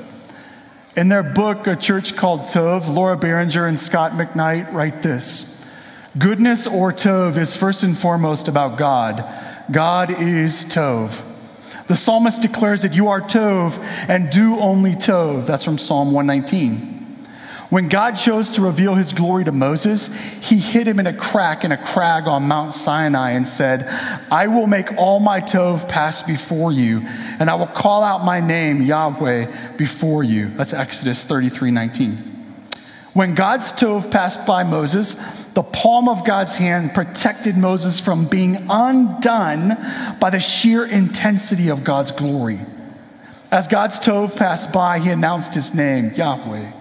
In 0.94 1.08
their 1.08 1.22
book, 1.22 1.66
A 1.66 1.74
Church 1.74 2.14
Called 2.14 2.42
Tov, 2.42 2.86
Laura 2.86 3.16
Barringer 3.16 3.64
and 3.64 3.78
Scot 3.78 4.12
McKnight 4.12 4.70
write 4.70 5.02
this 5.02 5.64
Goodness 6.18 6.66
or 6.66 6.92
Tov 6.92 7.38
is 7.38 7.56
first 7.56 7.82
and 7.82 7.96
foremost 7.96 8.46
about 8.46 8.76
God. 8.76 9.24
God 9.70 10.10
is 10.10 10.66
Tov. 10.66 11.22
The 11.86 11.96
psalmist 11.96 12.42
declares 12.42 12.82
that 12.82 12.92
you 12.92 13.08
are 13.08 13.22
Tov 13.22 13.78
and 14.06 14.28
do 14.28 14.60
only 14.60 14.92
Tov. 14.92 15.46
That's 15.46 15.64
from 15.64 15.78
Psalm 15.78 16.12
119. 16.12 16.99
When 17.70 17.88
God 17.88 18.16
chose 18.16 18.50
to 18.52 18.62
reveal 18.62 18.96
his 18.96 19.12
glory 19.12 19.44
to 19.44 19.52
Moses, 19.52 20.12
he 20.40 20.58
hid 20.58 20.88
him 20.88 20.98
in 20.98 21.06
a 21.06 21.12
crack 21.12 21.64
in 21.64 21.70
a 21.70 21.76
crag 21.76 22.26
on 22.26 22.48
Mount 22.48 22.74
Sinai 22.74 23.30
and 23.30 23.46
said, 23.46 23.86
I 24.28 24.48
will 24.48 24.66
make 24.66 24.92
all 24.96 25.20
my 25.20 25.40
Tov 25.40 25.88
pass 25.88 26.20
before 26.20 26.72
you, 26.72 27.02
and 27.06 27.48
I 27.48 27.54
will 27.54 27.68
call 27.68 28.02
out 28.02 28.24
my 28.24 28.40
name, 28.40 28.82
Yahweh, 28.82 29.76
before 29.76 30.24
you. 30.24 30.48
That's 30.56 30.72
Exodus 30.72 31.22
33 31.22 31.70
19. 31.70 32.26
When 33.12 33.36
God's 33.36 33.72
Tov 33.72 34.10
passed 34.10 34.44
by 34.44 34.64
Moses, 34.64 35.14
the 35.54 35.62
palm 35.62 36.08
of 36.08 36.24
God's 36.24 36.56
hand 36.56 36.92
protected 36.92 37.56
Moses 37.56 38.00
from 38.00 38.24
being 38.24 38.66
undone 38.68 40.16
by 40.18 40.30
the 40.30 40.40
sheer 40.40 40.84
intensity 40.84 41.68
of 41.68 41.84
God's 41.84 42.10
glory. 42.10 42.60
As 43.52 43.68
God's 43.68 44.00
Tov 44.00 44.36
passed 44.36 44.72
by, 44.72 44.98
he 44.98 45.10
announced 45.10 45.54
his 45.54 45.72
name, 45.72 46.12
Yahweh. 46.14 46.79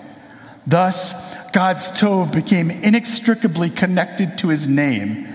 Thus, 0.69 1.13
God's 1.51 1.91
Tov 1.91 2.31
became 2.31 2.69
inextricably 2.69 3.71
connected 3.71 4.37
to 4.37 4.49
his 4.49 4.67
name. 4.67 5.27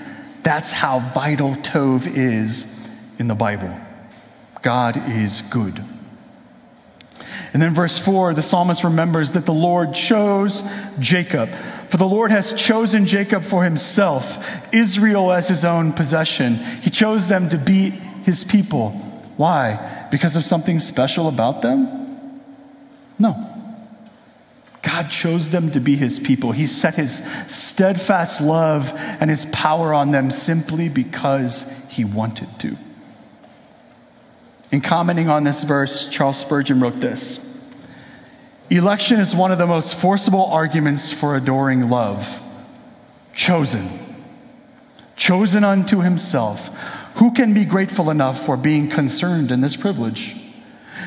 That's 0.45 0.71
how 0.71 1.01
vital 1.13 1.57
Tov 1.57 2.07
is 2.07 2.89
in 3.19 3.27
the 3.27 3.35
Bible. 3.35 3.77
God 4.63 5.11
is 5.11 5.41
good. 5.41 5.83
And 7.53 7.61
then, 7.61 7.75
verse 7.75 7.99
4, 7.99 8.35
the 8.35 8.43
psalmist 8.43 8.85
remembers 8.85 9.33
that 9.33 9.45
the 9.45 9.53
Lord 9.53 9.93
chose 9.93 10.63
Jacob. 11.01 11.51
For 11.89 11.97
the 11.97 12.07
Lord 12.07 12.31
has 12.31 12.53
chosen 12.53 13.05
Jacob 13.05 13.43
for 13.43 13.65
himself, 13.65 14.39
Israel 14.73 15.33
as 15.33 15.49
his 15.49 15.65
own 15.65 15.93
possession. 15.93 16.57
He 16.83 16.91
chose 16.91 17.27
them 17.27 17.49
to 17.49 17.59
be 17.59 17.91
his 17.91 18.45
people. 18.45 18.91
Why? 19.37 20.07
Because 20.13 20.37
of 20.37 20.45
something 20.45 20.79
special 20.79 21.27
about 21.27 21.63
them? 21.63 22.41
No. 23.19 23.54
God 24.85 25.11
chose 25.11 25.49
them 25.49 25.71
to 25.71 25.81
be 25.81 25.97
his 25.97 26.19
people. 26.19 26.53
He 26.53 26.67
set 26.67 26.97
his 26.97 27.25
steadfast 27.49 28.41
love 28.41 28.93
and 28.95 29.31
his 29.31 29.47
power 29.47 29.95
on 29.95 30.11
them 30.11 30.31
simply 30.31 30.91
because 30.91 31.87
he 31.89 32.05
wanted 32.05 32.49
to. 32.61 32.77
In 34.71 34.83
commenting 34.83 35.31
on 35.31 35.45
this 35.45 35.63
verse, 35.63 36.11
Charles 36.11 36.39
Spurgeon 36.39 36.81
wrote 36.81 37.01
this 37.01 37.41
Election 38.69 39.21
is 39.21 39.35
one 39.35 39.53
of 39.53 39.59
the 39.59 39.67
most 39.67 39.95
forcible 39.95 40.45
arguments 40.47 41.11
for 41.11 41.35
adoring 41.35 41.89
love. 41.89 42.43
Chosen. 43.35 44.01
Chosen 45.17 45.65
unto 45.65 46.01
himself. 46.01 46.77
Who 47.17 47.33
can 47.33 47.55
be 47.55 47.65
grateful 47.65 48.11
enough 48.11 48.45
for 48.45 48.57
being 48.57 48.91
concerned 48.91 49.51
in 49.51 49.61
this 49.61 49.77
privilege? 49.77 50.37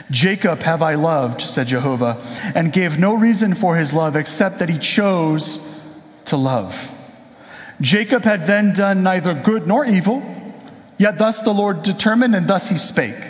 Jacob 0.10 0.64
have 0.64 0.82
I 0.82 0.96
loved, 0.96 1.42
said 1.42 1.68
Jehovah, 1.68 2.22
and 2.56 2.72
gave 2.72 2.98
no 2.98 3.14
reason 3.14 3.54
for 3.54 3.76
his 3.76 3.94
love 3.94 4.16
except 4.16 4.60
that 4.60 4.70
he 4.70 4.78
chose 4.78 5.82
to 6.26 6.38
love. 6.38 6.92
Jacob 7.82 8.24
had 8.24 8.48
then 8.48 8.74
done 8.74 9.04
neither 9.04 9.34
good 9.34 9.68
nor 9.68 9.86
evil, 9.86 10.24
yet 10.98 11.18
thus 11.18 11.42
the 11.42 11.54
Lord 11.54 11.84
determined, 11.84 12.36
and 12.36 12.48
thus 12.48 12.70
he 12.70 12.76
spake. 12.76 13.22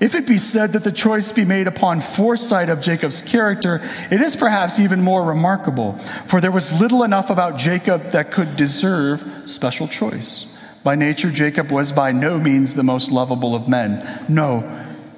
If 0.00 0.16
it 0.16 0.26
be 0.26 0.38
said 0.38 0.72
that 0.72 0.82
the 0.82 0.90
choice 0.90 1.30
be 1.30 1.44
made 1.44 1.68
upon 1.68 2.00
foresight 2.00 2.68
of 2.68 2.80
Jacob's 2.80 3.22
character, 3.22 3.80
it 4.10 4.20
is 4.20 4.34
perhaps 4.34 4.80
even 4.80 5.00
more 5.00 5.22
remarkable, 5.22 5.92
for 6.26 6.40
there 6.40 6.50
was 6.50 6.80
little 6.80 7.04
enough 7.04 7.30
about 7.30 7.56
Jacob 7.56 8.10
that 8.10 8.32
could 8.32 8.56
deserve 8.56 9.24
special 9.44 9.86
choice. 9.86 10.46
By 10.82 10.96
nature, 10.96 11.30
Jacob 11.30 11.70
was 11.70 11.92
by 11.92 12.10
no 12.10 12.40
means 12.40 12.74
the 12.74 12.82
most 12.82 13.12
lovable 13.12 13.54
of 13.54 13.68
men. 13.68 14.24
No, 14.28 14.62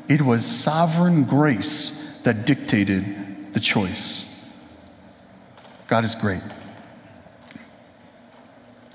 it 0.09 0.23
was 0.23 0.45
sovereign 0.45 1.25
grace 1.25 2.19
that 2.23 2.47
dictated 2.47 3.53
the 3.55 3.61
choice. 3.61 4.53
God 5.87 6.05
is 6.05 6.15
great. 6.15 6.43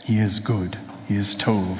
He 0.03 0.19
is 0.19 0.39
good. 0.39 0.77
He 1.07 1.15
is 1.15 1.35
Tov 1.35 1.79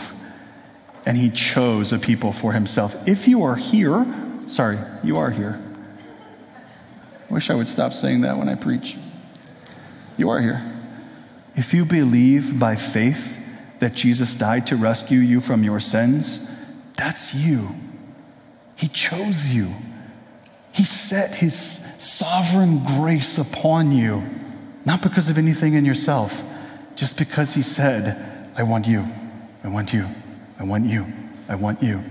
and 1.06 1.18
he 1.18 1.30
chose 1.30 1.92
a 1.92 1.98
people 1.98 2.32
for 2.32 2.54
himself. 2.54 3.08
If 3.08 3.28
you 3.28 3.44
are 3.44 3.56
here, 3.56 4.06
sorry, 4.46 4.78
you 5.04 5.18
are 5.18 5.32
here. 5.32 5.60
I 7.30 7.34
wish 7.34 7.50
I 7.50 7.56
would 7.56 7.68
stop 7.68 7.94
saying 7.94 8.22
that 8.22 8.38
when 8.38 8.50
I 8.50 8.56
preach. 8.56 8.98
You 10.18 10.30
are 10.30 10.40
here. 10.40 10.62
If 11.56 11.74
you 11.74 11.84
believe 11.86 12.60
by 12.60 12.76
faith 12.76 13.38
that 13.80 13.94
Jesus 13.94 14.36
died 14.36 14.68
to 14.68 14.76
rescue 14.76 15.20
you 15.20 15.42
from 15.42 15.64
your 15.64 15.80
sins, 15.80 16.48
that's 16.96 17.34
you. 17.34 17.76
He 18.80 18.88
chose 18.88 19.52
you. 19.52 19.76
He 20.72 20.86
set 20.86 21.36
his 21.36 21.54
sovereign 22.02 22.86
grace 22.86 23.38
upon 23.38 23.92
you, 23.92 24.24
not 24.86 25.02
because 25.02 25.30
of 25.30 25.38
anything 25.38 25.74
in 25.74 25.84
yourself, 25.84 26.42
just 26.96 27.18
because 27.18 27.56
he 27.56 27.62
said, 27.62 28.50
I 28.56 28.64
want 28.64 28.88
you, 28.88 29.06
I 29.66 29.68
want 29.68 29.92
you, 29.92 30.08
I 30.58 30.64
want 30.64 30.86
you, 30.86 31.06
I 31.50 31.56
want 31.56 31.84
you. 31.84 32.02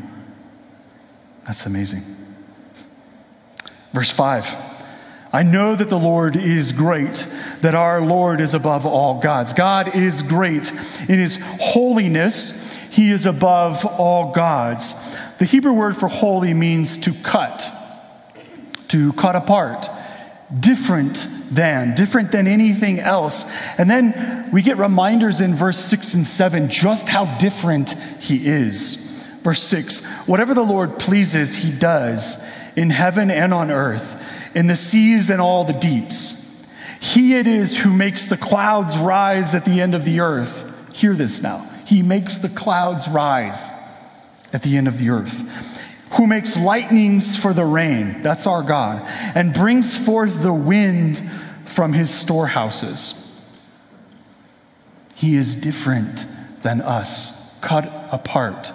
That's 1.47 1.65
amazing. 1.65 2.03
Verse 3.95 4.11
5 4.11 4.55
I 5.33 5.43
know 5.43 5.75
that 5.75 5.89
the 5.89 5.99
Lord 5.99 6.37
is 6.37 6.73
great, 6.73 7.27
that 7.63 7.75
our 7.75 8.03
Lord 8.03 8.43
is 8.43 8.53
above 8.53 8.85
all 8.85 9.23
gods. 9.23 9.55
God 9.55 9.97
is 9.97 10.21
great 10.21 10.71
in 11.09 11.19
his 11.19 11.39
holiness, 11.61 12.71
he 12.91 13.11
is 13.11 13.25
above 13.25 13.87
all 13.87 14.33
gods. 14.33 14.95
The 15.39 15.45
Hebrew 15.45 15.73
word 15.73 15.97
for 15.97 16.09
holy 16.09 16.53
means 16.53 16.99
to 16.99 17.15
cut, 17.15 17.71
to 18.89 19.13
cut 19.13 19.37
apart, 19.37 19.89
different 20.59 21.29
than, 21.51 21.95
different 21.95 22.33
than 22.33 22.49
anything 22.49 22.99
else. 22.99 23.45
And 23.79 23.89
then 23.89 24.51
we 24.53 24.63
get 24.63 24.79
reminders 24.79 25.41
in 25.41 25.55
verse 25.55 25.79
6 25.79 26.15
and 26.15 26.27
7 26.27 26.69
just 26.69 27.09
how 27.09 27.39
different 27.39 27.93
he 28.21 28.49
is. 28.49 28.97
Verse 29.43 29.63
6 29.63 30.05
Whatever 30.27 30.55
the 30.55 30.63
Lord 30.63 30.99
pleases, 30.99 31.55
he 31.57 31.71
does 31.71 32.45
in 32.75 32.91
heaven 32.91 33.31
and 33.31 33.55
on 33.55 33.71
earth 33.71 34.21
in 34.55 34.67
the 34.67 34.77
seas 34.77 35.31
and 35.31 35.41
all 35.41 35.65
the 35.65 35.73
deeps. 35.73 36.67
He 36.99 37.37
it 37.37 37.47
is 37.47 37.79
who 37.79 37.93
makes 37.93 38.27
the 38.27 38.37
clouds 38.37 38.99
rise 38.99 39.55
at 39.55 39.65
the 39.65 39.81
end 39.81 39.95
of 39.95 40.05
the 40.05 40.19
earth. 40.19 40.65
Hear 40.93 41.15
this 41.15 41.41
now. 41.41 41.61
He 41.87 42.03
makes 42.03 42.37
the 42.37 42.49
clouds 42.49 43.07
rise 43.07 43.78
at 44.53 44.63
the 44.63 44.77
end 44.77 44.89
of 44.89 44.99
the 44.99 45.11
earth. 45.11 45.35
Who 46.13 46.27
makes 46.27 46.57
lightnings 46.57 47.37
for 47.37 47.53
the 47.53 47.65
rain, 47.65 48.23
that's 48.23 48.47
our 48.47 48.63
God, 48.63 49.03
and 49.35 49.53
brings 49.53 49.97
forth 49.97 50.43
the 50.43 50.55
wind 50.55 51.31
from 51.67 51.93
his 51.93 52.11
storehouses. 52.11 53.15
He 55.15 55.37
is 55.37 55.55
different 55.55 56.25
than 56.63 56.81
us, 56.81 57.55
cut 57.61 58.09
apart, 58.11 58.73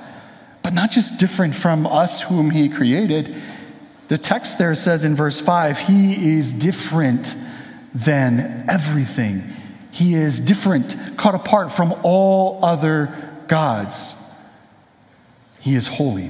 but 0.62 0.74
not 0.74 0.92
just 0.92 1.20
different 1.20 1.56
from 1.56 1.88
us 1.88 2.22
whom 2.22 2.52
he 2.52 2.70
created 2.70 3.36
the 4.14 4.18
text 4.18 4.58
there 4.58 4.76
says 4.76 5.04
in 5.04 5.16
verse 5.16 5.40
5 5.40 5.80
He 5.80 6.36
is 6.38 6.54
different 6.54 7.36
than 7.94 8.66
everything. 8.70 9.54
He 9.92 10.16
is 10.16 10.40
different, 10.40 10.96
cut 11.18 11.36
apart 11.36 11.72
from 11.72 11.94
all 12.04 12.64
other 12.64 13.16
gods. 13.48 14.16
He 15.64 15.76
is 15.76 15.88
holy. 15.88 16.30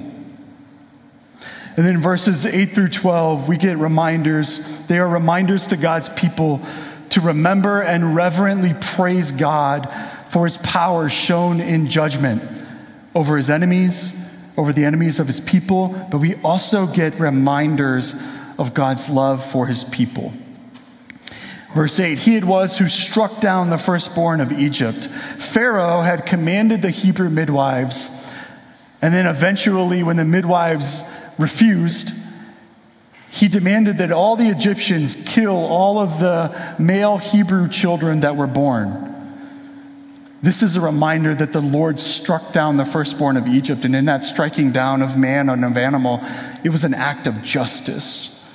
And 1.76 1.86
then 1.86 2.00
verses 2.00 2.46
8 2.46 2.76
through 2.76 2.90
12, 2.90 3.48
we 3.50 3.58
get 3.58 3.78
reminders. 3.78 4.86
They 4.86 5.00
are 5.00 5.08
reminders 5.08 5.68
to 5.68 5.78
God's 5.78 6.08
people 6.10 6.62
to 7.10 7.20
remember 7.20 7.82
and 7.82 8.16
reverently 8.16 8.76
praise 8.80 9.32
God 9.32 9.92
for 10.30 10.46
his 10.46 10.58
power 10.58 11.10
shown 11.10 11.60
in 11.60 11.90
judgment 11.90 12.44
over 13.16 13.38
his 13.38 13.50
enemies 13.50 14.24
over 14.58 14.72
the 14.72 14.86
enemies 14.86 15.20
of 15.20 15.28
his 15.28 15.40
people, 15.40 15.90
but 16.12 16.20
we 16.20 16.36
also 16.36 16.86
get 16.86 17.20
reminders 17.20 18.14
of 18.58 18.74
God's 18.74 19.10
love 19.10 19.44
for 19.44 19.68
his 19.68 19.84
people. 19.86 20.34
Verse 21.74 22.00
8 22.00 22.20
He 22.20 22.36
it 22.36 22.44
was 22.44 22.78
who 22.78 22.88
struck 22.88 23.42
down 23.42 23.70
the 23.70 23.78
firstborn 23.78 24.42
of 24.42 24.52
Egypt. 24.52 25.08
Pharaoh 25.40 26.02
had 26.02 26.26
commanded 26.26 26.82
the 26.82 26.92
Hebrew 26.92 27.30
midwives, 27.30 28.23
and 29.04 29.14
then 29.14 29.28
eventually, 29.28 30.02
when 30.02 30.16
the 30.16 30.24
midwives 30.24 31.04
refused, 31.38 32.12
he 33.30 33.50
demanded 33.50 33.98
that 33.98 34.14
all 34.14 34.38
the 34.38 34.48
Egyptians 34.48 35.22
kill 35.28 35.58
all 35.58 36.00
of 36.00 36.22
the 36.22 36.76
male 36.80 37.18
Hebrew 37.18 37.68
children 37.68 38.22
that 38.22 38.38
were 38.38 38.48
born. 38.48 39.10
This 40.42 40.64
is 40.64 40.78
a 40.78 40.82
reminder 40.82 41.36
that 41.36 41.52
the 41.52 41.60
Lord 41.60 42.00
struck 42.00 42.54
down 42.54 42.78
the 42.78 42.86
firstborn 42.86 43.36
of 43.36 43.46
Egypt, 43.46 43.84
and 43.84 43.94
in 43.94 44.06
that 44.06 44.24
striking 44.24 44.72
down 44.72 45.02
of 45.02 45.18
man 45.18 45.50
and 45.50 45.66
of 45.66 45.76
animal, 45.76 46.22
it 46.64 46.70
was 46.70 46.86
an 46.86 46.94
act 46.94 47.28
of 47.28 47.44
justice 47.44 48.50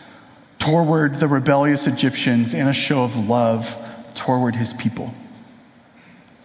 toward 0.58 1.20
the 1.20 1.28
rebellious 1.28 1.86
Egyptians 1.86 2.54
and 2.54 2.70
a 2.70 2.72
show 2.72 3.04
of 3.04 3.18
love 3.18 3.76
toward 4.14 4.56
his 4.56 4.72
people. 4.72 5.12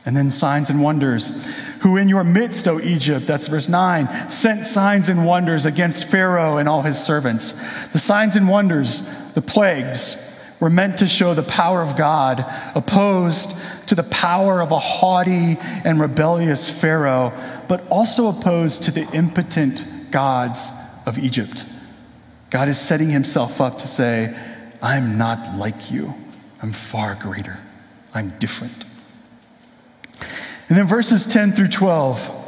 And 0.06 0.18
then 0.18 0.30
signs 0.30 0.70
and 0.70 0.84
wonders, 0.84 1.48
who 1.84 1.98
in 1.98 2.08
your 2.08 2.24
midst, 2.24 2.66
O 2.68 2.80
Egypt, 2.80 3.28
that's 3.28 3.48
verse 3.48 3.68
9, 3.68 4.30
sent 4.30 4.66
signs 4.66 5.10
and 5.10 5.26
wonders 5.26 5.66
against 5.66 6.06
Pharaoh 6.06 6.58
and 6.58 6.70
all 6.70 6.82
his 6.82 6.98
servants. 6.98 7.52
The 7.90 8.00
signs 8.00 8.38
and 8.38 8.48
wonders, 8.48 9.02
the 9.34 9.42
plagues, 9.42 10.16
were 10.62 10.70
meant 10.70 10.98
to 11.00 11.08
show 11.08 11.34
the 11.34 11.44
power 11.44 11.82
of 11.82 11.98
God 11.98 12.46
opposed 12.74 13.52
to 13.88 13.96
the 13.96 14.04
power 14.04 14.62
of 14.62 14.72
a 14.72 14.80
haughty 14.80 15.58
and 15.60 16.00
rebellious 16.00 16.70
Pharaoh, 16.70 17.34
but 17.68 17.86
also 17.90 18.30
opposed 18.30 18.84
to 18.84 18.92
the 18.92 19.06
impotent 19.12 20.10
gods 20.10 20.72
of 21.06 21.20
Egypt. 21.20 21.66
God 22.50 22.70
is 22.70 22.80
setting 22.80 23.10
himself 23.10 23.60
up 23.60 23.80
to 23.80 23.90
say, 23.90 24.34
I'm 24.82 25.18
not 25.18 25.58
like 25.58 25.92
you. 25.92 26.14
I'm 26.62 26.72
far 26.72 27.16
greater. 27.16 27.60
I'm 28.14 28.30
different. 28.40 28.86
And 30.74 30.80
then 30.80 30.88
verses 30.88 31.28
10 31.28 31.52
through 31.52 31.68
12 31.68 32.46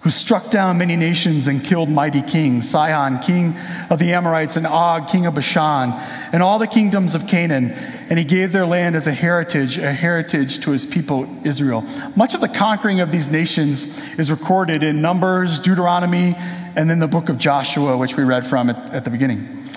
who 0.00 0.08
struck 0.08 0.50
down 0.50 0.78
many 0.78 0.96
nations 0.96 1.46
and 1.46 1.62
killed 1.62 1.90
mighty 1.90 2.22
kings 2.22 2.66
Sihon, 2.66 3.18
king 3.18 3.54
of 3.90 3.98
the 3.98 4.14
Amorites, 4.14 4.56
and 4.56 4.66
Og, 4.66 5.06
king 5.06 5.26
of 5.26 5.34
Bashan, 5.34 5.92
and 6.32 6.42
all 6.42 6.58
the 6.58 6.66
kingdoms 6.66 7.14
of 7.14 7.26
Canaan. 7.26 7.72
And 8.08 8.18
he 8.18 8.24
gave 8.24 8.52
their 8.52 8.64
land 8.64 8.96
as 8.96 9.06
a 9.06 9.12
heritage, 9.12 9.76
a 9.76 9.92
heritage 9.92 10.60
to 10.60 10.70
his 10.70 10.86
people 10.86 11.28
Israel. 11.44 11.82
Much 12.16 12.34
of 12.34 12.40
the 12.40 12.48
conquering 12.48 13.00
of 13.00 13.12
these 13.12 13.28
nations 13.28 14.00
is 14.18 14.30
recorded 14.30 14.82
in 14.82 15.02
Numbers, 15.02 15.60
Deuteronomy, 15.60 16.36
and 16.38 16.88
then 16.88 17.00
the 17.00 17.06
book 17.06 17.28
of 17.28 17.36
Joshua, 17.36 17.98
which 17.98 18.16
we 18.16 18.24
read 18.24 18.46
from 18.46 18.70
at, 18.70 18.78
at 18.94 19.04
the 19.04 19.10
beginning. 19.10 19.68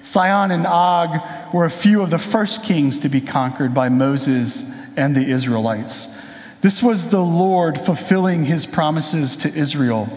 Sihon 0.00 0.50
and 0.50 0.66
Og 0.66 1.52
were 1.52 1.66
a 1.66 1.70
few 1.70 2.00
of 2.00 2.08
the 2.08 2.18
first 2.18 2.64
kings 2.64 3.00
to 3.00 3.10
be 3.10 3.20
conquered 3.20 3.74
by 3.74 3.90
Moses 3.90 4.72
and 4.96 5.14
the 5.14 5.30
Israelites. 5.30 6.21
This 6.62 6.80
was 6.80 7.08
the 7.08 7.20
Lord 7.20 7.80
fulfilling 7.80 8.44
his 8.44 8.66
promises 8.66 9.36
to 9.38 9.52
Israel, 9.52 10.08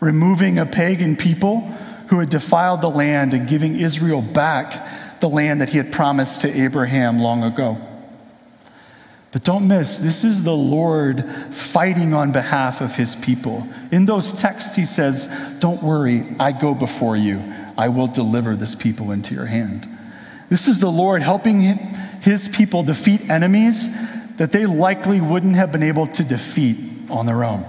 removing 0.00 0.58
a 0.58 0.64
pagan 0.64 1.14
people 1.14 1.60
who 2.08 2.20
had 2.20 2.30
defiled 2.30 2.80
the 2.80 2.88
land 2.88 3.34
and 3.34 3.46
giving 3.46 3.78
Israel 3.78 4.22
back 4.22 5.20
the 5.20 5.28
land 5.28 5.60
that 5.60 5.68
he 5.68 5.76
had 5.76 5.92
promised 5.92 6.40
to 6.40 6.58
Abraham 6.58 7.20
long 7.20 7.42
ago. 7.42 7.76
But 9.30 9.44
don't 9.44 9.68
miss, 9.68 9.98
this 9.98 10.24
is 10.24 10.42
the 10.42 10.56
Lord 10.56 11.28
fighting 11.50 12.14
on 12.14 12.32
behalf 12.32 12.80
of 12.80 12.96
his 12.96 13.14
people. 13.16 13.68
In 13.92 14.06
those 14.06 14.32
texts, 14.32 14.76
he 14.76 14.86
says, 14.86 15.26
Don't 15.58 15.82
worry, 15.82 16.34
I 16.40 16.52
go 16.52 16.74
before 16.74 17.16
you. 17.16 17.42
I 17.76 17.88
will 17.88 18.06
deliver 18.06 18.56
this 18.56 18.74
people 18.74 19.10
into 19.10 19.34
your 19.34 19.46
hand. 19.46 19.86
This 20.48 20.66
is 20.66 20.78
the 20.78 20.90
Lord 20.90 21.20
helping 21.20 21.60
his 21.60 22.48
people 22.48 22.84
defeat 22.84 23.28
enemies 23.28 23.94
that 24.36 24.52
they 24.52 24.66
likely 24.66 25.20
wouldn't 25.20 25.56
have 25.56 25.70
been 25.70 25.82
able 25.82 26.06
to 26.08 26.24
defeat 26.24 26.78
on 27.08 27.26
their 27.26 27.44
own. 27.44 27.62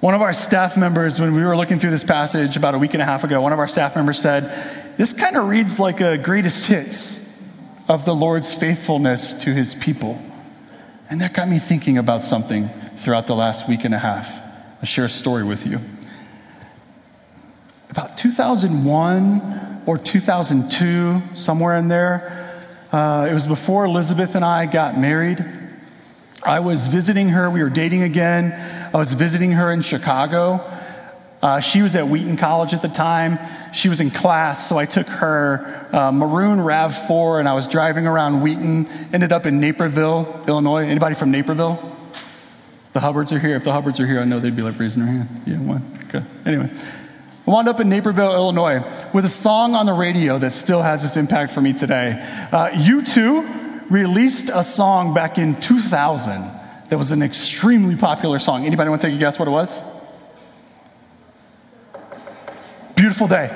One 0.00 0.14
of 0.14 0.22
our 0.22 0.32
staff 0.32 0.76
members, 0.76 1.18
when 1.18 1.34
we 1.34 1.42
were 1.42 1.56
looking 1.56 1.80
through 1.80 1.90
this 1.90 2.04
passage 2.04 2.56
about 2.56 2.74
a 2.74 2.78
week 2.78 2.94
and 2.94 3.02
a 3.02 3.04
half 3.04 3.24
ago, 3.24 3.40
one 3.40 3.52
of 3.52 3.58
our 3.58 3.66
staff 3.66 3.96
members 3.96 4.20
said, 4.20 4.96
This 4.96 5.12
kind 5.12 5.36
of 5.36 5.48
reads 5.48 5.80
like 5.80 6.00
a 6.00 6.16
greatest 6.16 6.66
hits 6.66 7.42
of 7.88 8.04
the 8.04 8.14
Lord's 8.14 8.54
faithfulness 8.54 9.34
to 9.42 9.52
his 9.52 9.74
people. 9.74 10.22
And 11.10 11.20
that 11.20 11.34
got 11.34 11.48
me 11.48 11.58
thinking 11.58 11.98
about 11.98 12.22
something 12.22 12.68
throughout 12.98 13.26
the 13.26 13.34
last 13.34 13.68
week 13.68 13.84
and 13.84 13.92
a 13.94 13.98
half. 13.98 14.30
I'll 14.80 14.86
share 14.86 15.06
a 15.06 15.10
story 15.10 15.42
with 15.42 15.66
you. 15.66 15.80
About 17.90 18.16
2001 18.16 19.82
or 19.86 19.98
2002, 19.98 21.22
somewhere 21.34 21.76
in 21.76 21.88
there, 21.88 22.47
uh, 22.92 23.26
it 23.30 23.34
was 23.34 23.46
before 23.46 23.84
Elizabeth 23.84 24.34
and 24.34 24.44
I 24.44 24.66
got 24.66 24.98
married. 24.98 25.44
I 26.42 26.60
was 26.60 26.86
visiting 26.86 27.30
her. 27.30 27.50
We 27.50 27.62
were 27.62 27.70
dating 27.70 28.02
again. 28.02 28.52
I 28.94 28.96
was 28.96 29.12
visiting 29.12 29.52
her 29.52 29.70
in 29.72 29.82
Chicago. 29.82 30.64
Uh, 31.42 31.60
she 31.60 31.82
was 31.82 31.94
at 31.94 32.08
Wheaton 32.08 32.36
College 32.36 32.74
at 32.74 32.82
the 32.82 32.88
time. 32.88 33.38
She 33.72 33.88
was 33.88 34.00
in 34.00 34.10
class, 34.10 34.68
so 34.68 34.76
I 34.76 34.86
took 34.86 35.06
her 35.06 35.88
uh, 35.92 36.10
maroon 36.10 36.58
RAV4 36.58 37.38
and 37.38 37.48
I 37.48 37.54
was 37.54 37.66
driving 37.66 38.06
around 38.06 38.40
Wheaton. 38.40 38.86
Ended 39.12 39.32
up 39.32 39.46
in 39.46 39.60
Naperville, 39.60 40.44
Illinois. 40.48 40.86
Anybody 40.86 41.14
from 41.14 41.30
Naperville? 41.30 41.96
The 42.92 43.00
Hubbards 43.00 43.32
are 43.32 43.38
here. 43.38 43.54
If 43.54 43.64
the 43.64 43.72
Hubbards 43.72 44.00
are 44.00 44.06
here, 44.06 44.20
I 44.20 44.24
know 44.24 44.40
they'd 44.40 44.56
be 44.56 44.62
like 44.62 44.78
raising 44.78 45.04
their 45.04 45.12
hand. 45.12 45.42
Yeah, 45.46 45.58
one. 45.58 46.00
Okay. 46.08 46.24
Anyway, 46.46 46.70
I 47.48 47.50
wound 47.50 47.66
up 47.66 47.80
in 47.80 47.88
Naperville, 47.88 48.34
Illinois, 48.34 48.84
with 49.14 49.24
a 49.24 49.30
song 49.30 49.74
on 49.74 49.86
the 49.86 49.94
radio 49.94 50.38
that 50.38 50.50
still 50.50 50.82
has 50.82 51.00
this 51.00 51.16
impact 51.16 51.50
for 51.54 51.62
me 51.62 51.72
today. 51.72 52.10
Uh, 52.52 52.68
U2 52.68 53.90
released 53.90 54.50
a 54.52 54.62
song 54.62 55.14
back 55.14 55.38
in 55.38 55.58
2000 55.58 56.42
that 56.90 56.98
was 56.98 57.10
an 57.10 57.22
extremely 57.22 57.96
popular 57.96 58.38
song. 58.38 58.66
Anybody 58.66 58.90
want 58.90 59.00
to 59.00 59.06
take 59.06 59.16
a 59.16 59.18
guess 59.18 59.38
what 59.38 59.48
it 59.48 59.50
was? 59.50 59.80
Beautiful 62.94 63.28
Day. 63.28 63.46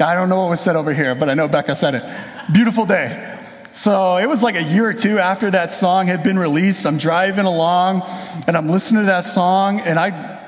I 0.00 0.14
don't 0.14 0.28
know 0.28 0.40
what 0.40 0.50
was 0.50 0.60
said 0.60 0.74
over 0.74 0.92
here, 0.92 1.14
but 1.14 1.30
I 1.30 1.34
know 1.34 1.46
Becca 1.46 1.76
said 1.76 1.94
it. 1.94 2.52
Beautiful 2.52 2.84
day. 2.84 3.38
So 3.70 4.16
it 4.16 4.26
was 4.26 4.42
like 4.42 4.56
a 4.56 4.62
year 4.62 4.86
or 4.88 4.94
two 4.94 5.20
after 5.20 5.52
that 5.52 5.70
song 5.70 6.08
had 6.08 6.24
been 6.24 6.36
released. 6.36 6.84
I'm 6.84 6.98
driving 6.98 7.44
along 7.44 8.02
and 8.48 8.56
I'm 8.56 8.68
listening 8.68 9.02
to 9.02 9.06
that 9.06 9.24
song, 9.24 9.78
and 9.78 10.00
I, 10.00 10.40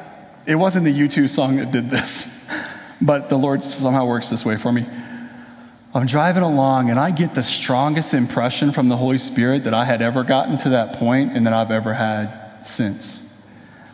it 0.46 0.56
wasn't 0.56 0.84
the 0.84 0.92
U2 0.92 1.30
song 1.30 1.58
that 1.58 1.70
did 1.70 1.88
this, 1.88 2.41
but 3.02 3.28
the 3.28 3.36
Lord 3.36 3.62
somehow 3.62 4.06
works 4.06 4.30
this 4.30 4.44
way 4.44 4.56
for 4.56 4.72
me. 4.72 4.86
I'm 5.94 6.06
driving 6.06 6.42
along 6.42 6.88
and 6.88 6.98
I 6.98 7.10
get 7.10 7.34
the 7.34 7.42
strongest 7.42 8.14
impression 8.14 8.72
from 8.72 8.88
the 8.88 8.96
Holy 8.96 9.18
Spirit 9.18 9.64
that 9.64 9.74
I 9.74 9.84
had 9.84 10.00
ever 10.00 10.24
gotten 10.24 10.56
to 10.58 10.70
that 10.70 10.94
point 10.94 11.36
and 11.36 11.46
that 11.46 11.52
I've 11.52 11.70
ever 11.70 11.92
had 11.92 12.64
since. 12.64 13.18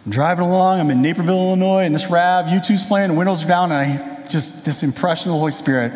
I'm 0.05 0.13
driving 0.13 0.45
along, 0.45 0.79
I'm 0.79 0.91
in 0.91 1.03
Naperville, 1.03 1.49
Illinois, 1.49 1.85
and 1.85 1.95
this 1.95 2.07
rap, 2.07 2.45
U2's 2.45 2.85
playing, 2.85 3.17
windows 3.17 3.45
are 3.45 3.49
down, 3.49 3.73
and 3.73 4.25
I 4.25 4.29
just, 4.29 4.65
this 4.65 4.83
impression 4.83 5.31
of 5.31 5.35
the 5.35 5.39
Holy 5.39 5.53
Spirit, 5.53 5.93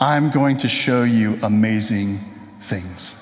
I'm 0.00 0.30
going 0.30 0.56
to 0.58 0.68
show 0.68 1.02
you 1.02 1.38
amazing 1.42 2.24
things. 2.62 3.19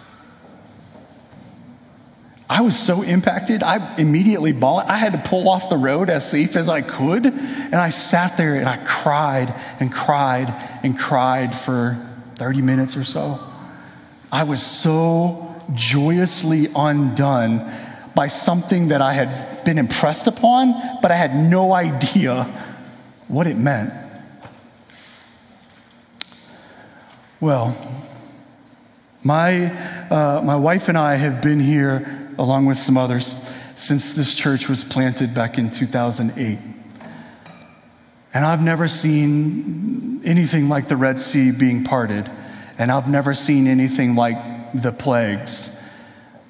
I 2.51 2.63
was 2.63 2.79
so 2.79 3.03
impacted, 3.03 3.63
I 3.63 3.97
immediately 3.97 4.53
bawled. 4.53 4.85
I 4.85 4.97
had 4.97 5.13
to 5.13 5.19
pull 5.19 5.51
off 5.51 5.69
the 5.69 5.77
road 5.77 6.09
as 6.09 6.29
safe 6.29 6.57
as 6.57 6.69
I 6.69 6.81
could. 6.81 7.27
And 7.27 7.75
I 7.75 7.91
sat 7.91 8.39
there 8.39 8.55
and 8.55 8.67
I 8.67 8.79
cried 8.79 9.55
and 9.81 9.93
cried 9.93 10.49
and 10.83 10.99
cried 10.99 11.55
for 11.55 11.99
30 12.37 12.63
minutes 12.63 12.97
or 12.97 13.05
so. 13.05 13.39
I 14.33 14.45
was 14.45 14.63
so 14.65 15.63
joyously 15.75 16.69
undone 16.75 17.71
by 18.15 18.29
something 18.29 18.89
that 18.89 19.03
I 19.03 19.13
had 19.13 19.65
been 19.65 19.79
impressed 19.79 20.27
upon, 20.27 21.01
but 21.03 21.11
I 21.11 21.17
had 21.17 21.37
no 21.37 21.75
idea 21.75 22.45
what 23.29 23.47
it 23.47 23.57
meant. 23.57 23.93
Well, 27.41 27.77
my, 29.23 29.67
uh, 30.09 30.41
my 30.43 30.57
wife 30.57 30.89
and 30.89 30.97
I 30.97 31.17
have 31.17 31.43
been 31.43 31.61
here, 31.61 32.28
along 32.39 32.67
with 32.67 32.79
some 32.79 32.97
others, 32.97 33.35
since 33.77 34.15
this 34.15 34.35
church 34.35 34.69
was 34.69 34.85
planted 34.85 35.35
back 35.35 35.59
in 35.59 35.71
2008. 35.71 36.59
And 38.35 38.45
I've 38.47 38.63
never 38.63 38.89
seen 38.89 40.21
anything 40.25 40.69
like 40.69 40.89
the 40.89 40.97
Red 40.97 41.19
Sea 41.19 41.51
being 41.51 41.85
parted, 41.85 42.31
and 42.77 42.93
I've 42.93 43.09
never 43.09 43.35
seen 43.35 43.67
anything 43.67 44.15
like 44.15 44.37
the 44.75 44.93
plagues. 44.93 45.83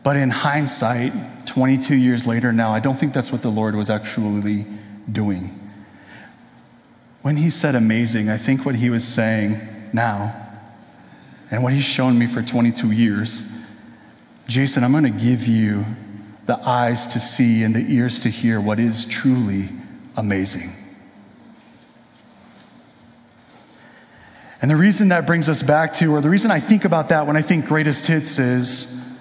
But 0.02 0.16
in 0.16 0.30
hindsight, 0.30 1.46
22 1.46 1.94
years 1.94 2.26
later 2.26 2.52
now, 2.52 2.72
I 2.72 2.80
don't 2.80 2.98
think 2.98 3.12
that's 3.12 3.32
what 3.32 3.42
the 3.42 3.50
Lord 3.50 3.74
was 3.74 3.90
actually 3.90 4.66
doing. 5.10 5.54
When 7.22 7.36
he 7.36 7.50
said 7.50 7.74
amazing, 7.74 8.28
I 8.28 8.36
think 8.36 8.64
what 8.64 8.76
he 8.76 8.90
was 8.90 9.06
saying 9.06 9.60
now 9.92 10.46
and 11.50 11.62
what 11.62 11.72
he's 11.72 11.84
shown 11.84 12.18
me 12.18 12.26
for 12.26 12.42
22 12.42 12.90
years. 12.90 13.42
Jason, 14.48 14.82
I'm 14.82 14.92
going 14.92 15.04
to 15.04 15.10
give 15.10 15.46
you 15.46 15.84
the 16.46 16.58
eyes 16.66 17.06
to 17.08 17.20
see 17.20 17.62
and 17.62 17.76
the 17.76 17.84
ears 17.94 18.18
to 18.20 18.30
hear 18.30 18.58
what 18.58 18.80
is 18.80 19.04
truly 19.04 19.68
amazing. 20.16 20.72
And 24.62 24.70
the 24.70 24.76
reason 24.76 25.08
that 25.08 25.26
brings 25.26 25.50
us 25.50 25.62
back 25.62 25.92
to, 25.94 26.14
or 26.14 26.22
the 26.22 26.30
reason 26.30 26.50
I 26.50 26.60
think 26.60 26.86
about 26.86 27.10
that 27.10 27.26
when 27.26 27.36
I 27.36 27.42
think 27.42 27.66
greatest 27.66 28.06
hits 28.06 28.38
is 28.38 29.18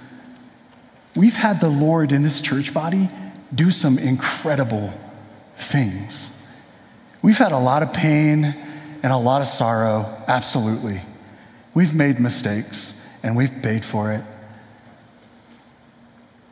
we've 1.14 1.36
had 1.36 1.60
the 1.60 1.70
Lord 1.70 2.14
in 2.14 2.24
this 2.24 2.40
church 2.40 2.74
body 2.74 3.10
do 3.54 3.70
some 3.72 4.00
incredible 4.00 4.94
things. 5.58 6.48
We've 7.22 7.38
had 7.38 7.52
a 7.52 7.60
lot 7.60 7.84
of 7.84 7.92
pain 7.92 8.46
and 9.04 9.12
a 9.12 9.18
lot 9.18 9.42
of 9.42 9.50
sorrow, 9.50 10.24
absolutely. 10.26 11.02
We've 11.74 11.94
made 11.94 12.18
mistakes 12.18 13.06
and 13.22 13.36
we've 13.36 13.62
paid 13.62 13.84
for 13.84 14.14
it. 14.14 14.24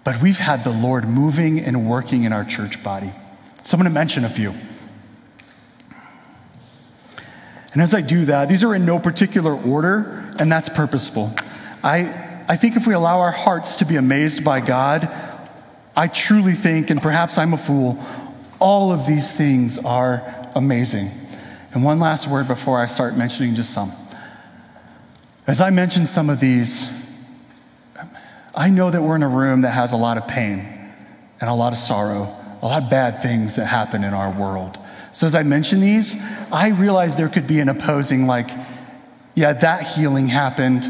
But 0.05 0.21
we've 0.21 0.37
had 0.37 0.63
the 0.63 0.69
Lord 0.69 1.09
moving 1.09 1.59
and 1.59 1.89
working 1.89 2.23
in 2.23 2.31
our 2.31 2.45
church 2.45 2.81
body. 2.81 3.11
So 3.65 3.75
I'm 3.75 3.81
going 3.81 3.91
to 3.91 3.93
mention 3.93 4.23
a 4.23 4.29
few. 4.29 4.53
And 7.73 7.81
as 7.81 7.93
I 7.93 7.99
do 7.99 8.23
that, 8.25 8.47
these 8.47 8.63
are 8.63 8.73
in 8.73 8.85
no 8.85 8.99
particular 8.99 9.53
order, 9.53 10.33
and 10.39 10.49
that's 10.49 10.69
purposeful. 10.69 11.35
I, 11.83 12.43
I 12.47 12.55
think 12.55 12.77
if 12.77 12.87
we 12.87 12.93
allow 12.93 13.19
our 13.19 13.31
hearts 13.31 13.77
to 13.77 13.85
be 13.85 13.97
amazed 13.97 14.45
by 14.45 14.61
God, 14.61 15.11
I 15.97 16.07
truly 16.07 16.53
think, 16.53 16.89
and 16.89 17.01
perhaps 17.01 17.37
I'm 17.37 17.53
a 17.53 17.57
fool, 17.57 18.01
all 18.59 18.93
of 18.93 19.07
these 19.07 19.33
things 19.33 19.77
are 19.79 20.49
amazing. 20.55 21.11
And 21.73 21.83
one 21.83 21.99
last 21.99 22.27
word 22.27 22.47
before 22.47 22.79
I 22.79 22.87
start 22.87 23.17
mentioning 23.17 23.55
just 23.55 23.71
some. 23.71 23.91
As 25.47 25.59
I 25.59 25.69
mentioned 25.71 26.07
some 26.07 26.29
of 26.29 26.39
these, 26.39 26.94
I 28.55 28.69
know 28.69 28.89
that 28.89 29.01
we're 29.01 29.15
in 29.15 29.23
a 29.23 29.27
room 29.27 29.61
that 29.61 29.71
has 29.71 29.91
a 29.91 29.97
lot 29.97 30.17
of 30.17 30.27
pain 30.27 30.67
and 31.41 31.49
a 31.49 31.53
lot 31.53 31.73
of 31.73 31.79
sorrow, 31.79 32.33
a 32.61 32.65
lot 32.65 32.83
of 32.83 32.89
bad 32.89 33.21
things 33.21 33.57
that 33.57 33.65
happen 33.65 34.03
in 34.03 34.13
our 34.13 34.31
world. 34.31 34.77
So 35.11 35.27
as 35.27 35.35
I 35.35 35.43
mention 35.43 35.81
these, 35.81 36.15
I 36.51 36.69
realize 36.69 37.15
there 37.15 37.29
could 37.29 37.47
be 37.47 37.59
an 37.59 37.69
opposing, 37.69 38.27
like, 38.27 38.49
yeah, 39.33 39.53
that 39.53 39.95
healing 39.95 40.29
happened, 40.29 40.83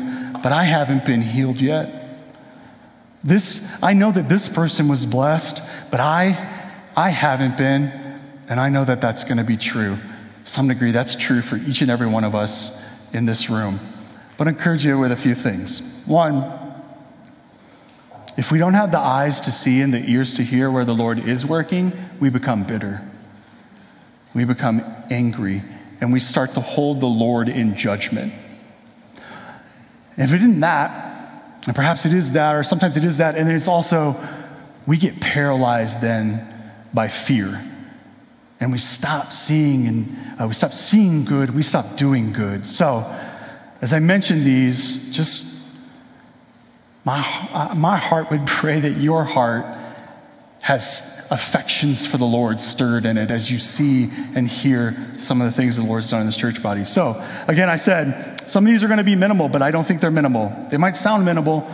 but 0.43 0.51
I 0.51 0.63
haven't 0.63 1.05
been 1.05 1.21
healed 1.21 1.59
yet. 1.59 2.03
This, 3.23 3.67
I 3.81 3.93
know 3.93 4.11
that 4.11 4.29
this 4.29 4.47
person 4.47 4.87
was 4.87 5.05
blessed, 5.05 5.59
but 5.89 5.99
I, 5.99 6.71
I 6.95 7.09
haven't 7.09 7.57
been, 7.57 8.21
and 8.47 8.59
I 8.59 8.69
know 8.69 8.85
that 8.85 9.01
that's 9.01 9.23
going 9.23 9.37
to 9.37 9.43
be 9.43 9.57
true. 9.57 9.97
Some 10.43 10.67
degree, 10.67 10.91
that's 10.91 11.15
true 11.15 11.41
for 11.41 11.57
each 11.57 11.81
and 11.81 11.89
every 11.89 12.05
one 12.05 12.23
of 12.23 12.35
us 12.35 12.83
in 13.13 13.25
this 13.25 13.49
room. 13.49 13.79
But 14.37 14.47
I 14.47 14.51
encourage 14.51 14.85
you 14.85 14.99
with 14.99 15.11
a 15.11 15.17
few 15.17 15.33
things. 15.33 15.81
One, 16.05 16.64
if 18.37 18.51
we 18.51 18.59
don't 18.59 18.73
have 18.73 18.91
the 18.91 18.99
eyes 18.99 19.39
to 19.41 19.51
see 19.51 19.81
and 19.81 19.93
the 19.93 20.09
ears 20.09 20.33
to 20.35 20.43
hear 20.43 20.69
where 20.69 20.85
the 20.85 20.93
Lord 20.93 21.19
is 21.19 21.45
working, 21.45 21.93
we 22.19 22.29
become 22.29 22.63
bitter. 22.63 23.07
We 24.33 24.43
become 24.43 24.83
angry 25.09 25.63
and 26.01 26.11
we 26.11 26.19
start 26.19 26.53
to 26.55 26.59
hold 26.59 26.99
the 26.99 27.07
Lord 27.07 27.47
in 27.47 27.75
judgment. 27.75 28.33
If 30.17 30.33
it 30.33 30.41
isn't 30.41 30.59
that, 30.59 31.13
and 31.65 31.75
perhaps 31.75 32.05
it 32.05 32.13
is 32.13 32.33
that, 32.33 32.55
or 32.55 32.63
sometimes 32.63 32.97
it 32.97 33.03
is 33.03 33.17
that, 33.17 33.35
and 33.35 33.47
then 33.47 33.55
it's 33.55 33.67
also, 33.67 34.15
we 34.85 34.97
get 34.97 35.19
paralyzed 35.19 36.01
then 36.01 36.47
by 36.93 37.07
fear. 37.07 37.63
And 38.59 38.71
we 38.71 38.77
stop 38.77 39.33
seeing 39.33 39.87
and 39.87 40.41
uh, 40.41 40.47
we 40.47 40.53
stop 40.53 40.73
seeing 40.73 41.25
good, 41.25 41.55
we 41.55 41.63
stop 41.63 41.97
doing 41.97 42.31
good. 42.31 42.65
So, 42.65 43.03
as 43.81 43.93
I 43.93 43.99
mention 43.99 44.43
these, 44.43 45.11
just 45.11 45.54
my, 47.05 47.21
uh, 47.53 47.75
my 47.75 47.97
heart 47.97 48.31
would 48.31 48.45
pray 48.47 48.79
that 48.79 48.97
your 48.97 49.23
heart 49.23 49.65
has 50.59 51.25
affections 51.29 52.05
for 52.05 52.17
the 52.17 52.25
Lord 52.25 52.59
stirred 52.59 53.05
in 53.05 53.17
it 53.17 53.29
as 53.29 53.51
you 53.51 53.59
see 53.59 54.09
and 54.33 54.47
hear 54.47 54.95
some 55.19 55.39
of 55.39 55.45
the 55.45 55.53
things 55.53 55.75
the 55.75 55.83
Lord's 55.83 56.09
done 56.09 56.21
in 56.21 56.25
this 56.25 56.37
church 56.37 56.61
body. 56.61 56.83
So, 56.85 57.23
again, 57.47 57.69
I 57.69 57.77
said 57.77 58.49
some 58.49 58.65
of 58.65 58.71
these 58.71 58.83
are 58.83 58.87
going 58.87 58.97
to 58.97 59.03
be 59.03 59.15
minimal, 59.15 59.47
but 59.47 59.61
I 59.61 59.71
don't 59.71 59.85
think 59.85 60.01
they're 60.01 60.11
minimal. 60.11 60.67
They 60.69 60.77
might 60.77 60.95
sound 60.95 61.23
minimal 61.23 61.69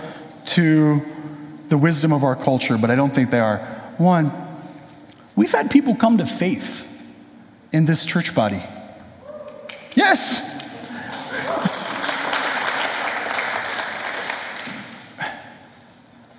to 0.47 1.01
the 1.69 1.77
wisdom 1.77 2.11
of 2.11 2.23
our 2.23 2.35
culture, 2.35 2.77
but 2.77 2.91
I 2.91 2.95
don't 2.95 3.15
think 3.15 3.31
they 3.31 3.39
are. 3.39 3.59
One, 3.97 4.31
we've 5.35 5.51
had 5.51 5.71
people 5.71 5.95
come 5.95 6.17
to 6.17 6.25
faith 6.25 6.85
in 7.71 7.85
this 7.85 8.05
church 8.05 8.35
body. 8.35 8.61
Yes, 9.95 10.60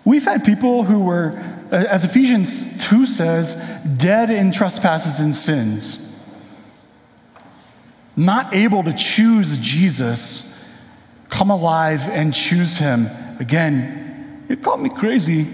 We've 0.04 0.24
had 0.24 0.44
people 0.44 0.84
who 0.84 1.00
were, 1.00 1.38
uh, 1.70 1.76
as 1.76 2.04
Ephesians 2.04 2.84
2 2.88 3.06
says, 3.06 3.54
dead 3.96 4.30
in 4.30 4.50
trespasses 4.50 5.20
and 5.20 5.34
sins, 5.34 6.08
not 8.16 8.52
able 8.52 8.82
to 8.82 8.92
choose 8.92 9.58
Jesus, 9.58 10.68
come 11.28 11.50
alive 11.50 12.08
and 12.08 12.34
choose 12.34 12.78
him. 12.78 13.08
Again, 13.38 14.44
you 14.48 14.56
call 14.56 14.76
me 14.76 14.90
crazy. 14.90 15.46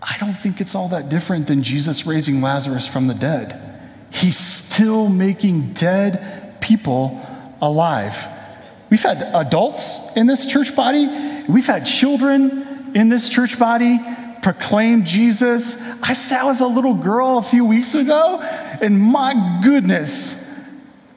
I 0.00 0.16
don't 0.18 0.34
think 0.34 0.60
it's 0.60 0.74
all 0.74 0.88
that 0.88 1.08
different 1.08 1.46
than 1.46 1.62
Jesus 1.62 2.06
raising 2.06 2.40
Lazarus 2.40 2.86
from 2.86 3.08
the 3.08 3.14
dead. 3.14 3.60
He's 4.10 4.38
still 4.38 5.08
making 5.08 5.72
dead 5.72 6.60
people 6.60 7.20
alive. 7.60 8.16
We've 8.88 9.02
had 9.02 9.22
adults 9.22 10.14
in 10.14 10.26
this 10.26 10.46
church 10.46 10.76
body, 10.76 11.08
we've 11.48 11.66
had 11.66 11.84
children 11.84 12.63
in 12.94 13.08
this 13.08 13.28
church 13.28 13.58
body 13.58 14.00
proclaim 14.42 15.04
Jesus. 15.04 15.80
I 16.02 16.12
sat 16.12 16.46
with 16.46 16.60
a 16.60 16.66
little 16.66 16.94
girl 16.94 17.38
a 17.38 17.42
few 17.42 17.64
weeks 17.64 17.94
ago, 17.94 18.40
and 18.40 19.00
my 19.00 19.60
goodness, 19.62 20.42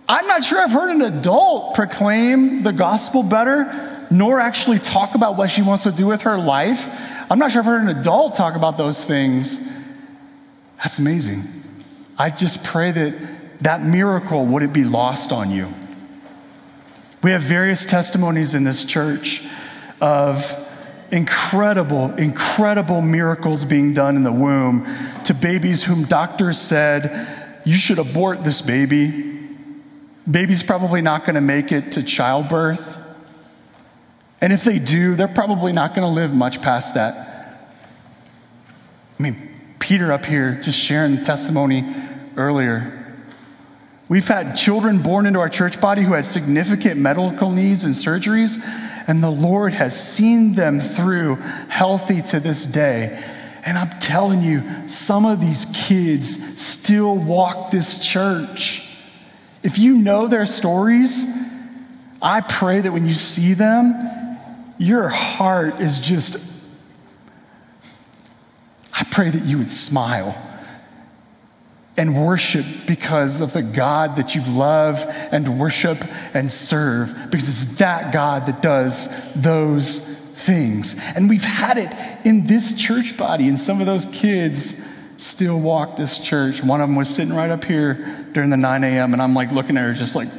I'm 0.09 0.25
not 0.27 0.43
sure 0.43 0.61
I've 0.61 0.71
heard 0.71 0.89
an 0.89 1.01
adult 1.01 1.75
proclaim 1.75 2.63
the 2.63 2.71
gospel 2.71 3.23
better, 3.23 4.07
nor 4.09 4.39
actually 4.39 4.79
talk 4.79 5.15
about 5.15 5.35
what 5.35 5.49
she 5.49 5.61
wants 5.61 5.83
to 5.83 5.91
do 5.91 6.07
with 6.07 6.21
her 6.21 6.37
life. 6.37 6.87
I'm 7.29 7.37
not 7.37 7.51
sure 7.51 7.59
I've 7.59 7.65
heard 7.65 7.81
an 7.81 7.89
adult 7.89 8.35
talk 8.35 8.55
about 8.55 8.77
those 8.77 9.03
things. 9.03 9.59
That's 10.77 10.97
amazing. 10.97 11.43
I 12.17 12.29
just 12.29 12.63
pray 12.63 12.91
that 12.91 13.61
that 13.61 13.83
miracle 13.83 14.45
wouldn't 14.45 14.71
be 14.73 14.85
lost 14.85 15.31
on 15.31 15.51
you. 15.51 15.73
We 17.21 17.31
have 17.31 17.41
various 17.41 17.85
testimonies 17.85 18.55
in 18.55 18.63
this 18.63 18.85
church 18.85 19.43
of 19.99 20.66
incredible, 21.11 22.13
incredible 22.15 23.01
miracles 23.01 23.65
being 23.65 23.93
done 23.93 24.15
in 24.15 24.23
the 24.23 24.31
womb 24.31 24.85
to 25.25 25.33
babies 25.33 25.83
whom 25.83 26.05
doctors 26.05 26.59
said, 26.59 27.61
You 27.65 27.77
should 27.77 27.99
abort 27.99 28.43
this 28.43 28.61
baby. 28.61 29.25
Baby's 30.29 30.63
probably 30.63 31.01
not 31.01 31.25
going 31.25 31.35
to 31.35 31.41
make 31.41 31.71
it 31.71 31.93
to 31.93 32.03
childbirth. 32.03 32.97
And 34.41 34.53
if 34.53 34.63
they 34.63 34.77
do, 34.77 35.15
they're 35.15 35.27
probably 35.27 35.71
not 35.71 35.95
going 35.95 36.07
to 36.07 36.13
live 36.13 36.33
much 36.33 36.61
past 36.61 36.93
that. 36.95 37.69
I 39.17 39.23
mean, 39.23 39.49
Peter 39.79 40.11
up 40.11 40.25
here 40.25 40.59
just 40.61 40.79
sharing 40.79 41.23
testimony 41.23 41.95
earlier. 42.35 42.93
We've 44.09 44.27
had 44.27 44.55
children 44.55 45.01
born 45.01 45.25
into 45.25 45.39
our 45.39 45.49
church 45.49 45.81
body 45.81 46.03
who 46.03 46.13
had 46.13 46.25
significant 46.25 46.99
medical 46.99 47.51
needs 47.51 47.83
and 47.83 47.93
surgeries, 47.93 48.57
and 49.07 49.23
the 49.23 49.31
Lord 49.31 49.73
has 49.73 49.99
seen 49.99 50.55
them 50.55 50.81
through 50.81 51.35
healthy 51.69 52.21
to 52.23 52.39
this 52.41 52.65
day. 52.65 53.23
And 53.63 53.77
I'm 53.77 53.99
telling 53.99 54.41
you, 54.41 54.87
some 54.87 55.25
of 55.25 55.39
these 55.39 55.65
kids 55.73 56.61
still 56.61 57.15
walk 57.15 57.71
this 57.71 58.05
church. 58.05 58.83
If 59.63 59.77
you 59.77 59.97
know 59.97 60.27
their 60.27 60.45
stories, 60.45 61.25
I 62.21 62.41
pray 62.41 62.81
that 62.81 62.91
when 62.91 63.07
you 63.07 63.13
see 63.13 63.53
them, 63.53 64.37
your 64.77 65.07
heart 65.07 65.79
is 65.79 65.99
just, 65.99 66.37
I 68.93 69.03
pray 69.05 69.29
that 69.29 69.45
you 69.45 69.57
would 69.57 69.71
smile 69.71 70.46
and 71.97 72.25
worship 72.25 72.65
because 72.85 73.41
of 73.41 73.53
the 73.53 73.63
God 73.63 74.15
that 74.17 74.35
you 74.35 74.41
love 74.43 75.03
and 75.07 75.59
worship 75.59 75.97
and 76.33 76.49
serve, 76.49 77.31
because 77.31 77.49
it's 77.49 77.77
that 77.77 78.13
God 78.13 78.45
that 78.45 78.61
does 78.61 79.09
those 79.33 79.99
things. 79.99 80.95
And 81.15 81.27
we've 81.27 81.43
had 81.43 81.77
it 81.79 81.91
in 82.23 82.45
this 82.45 82.75
church 82.75 83.17
body, 83.17 83.47
and 83.47 83.59
some 83.59 83.81
of 83.81 83.87
those 83.87 84.05
kids 84.05 84.79
still 85.17 85.59
walk 85.59 85.97
this 85.97 86.19
church. 86.19 86.61
One 86.61 86.79
of 86.79 86.87
them 86.87 86.95
was 86.95 87.09
sitting 87.09 87.33
right 87.33 87.49
up 87.49 87.65
here 87.65 88.27
during 88.31 88.51
the 88.51 88.57
9 88.57 88.83
a.m., 88.83 89.13
and 89.13 89.21
I'm 89.21 89.33
like 89.33 89.51
looking 89.51 89.75
at 89.75 89.83
her, 89.83 89.93
just 89.93 90.15
like, 90.15 90.29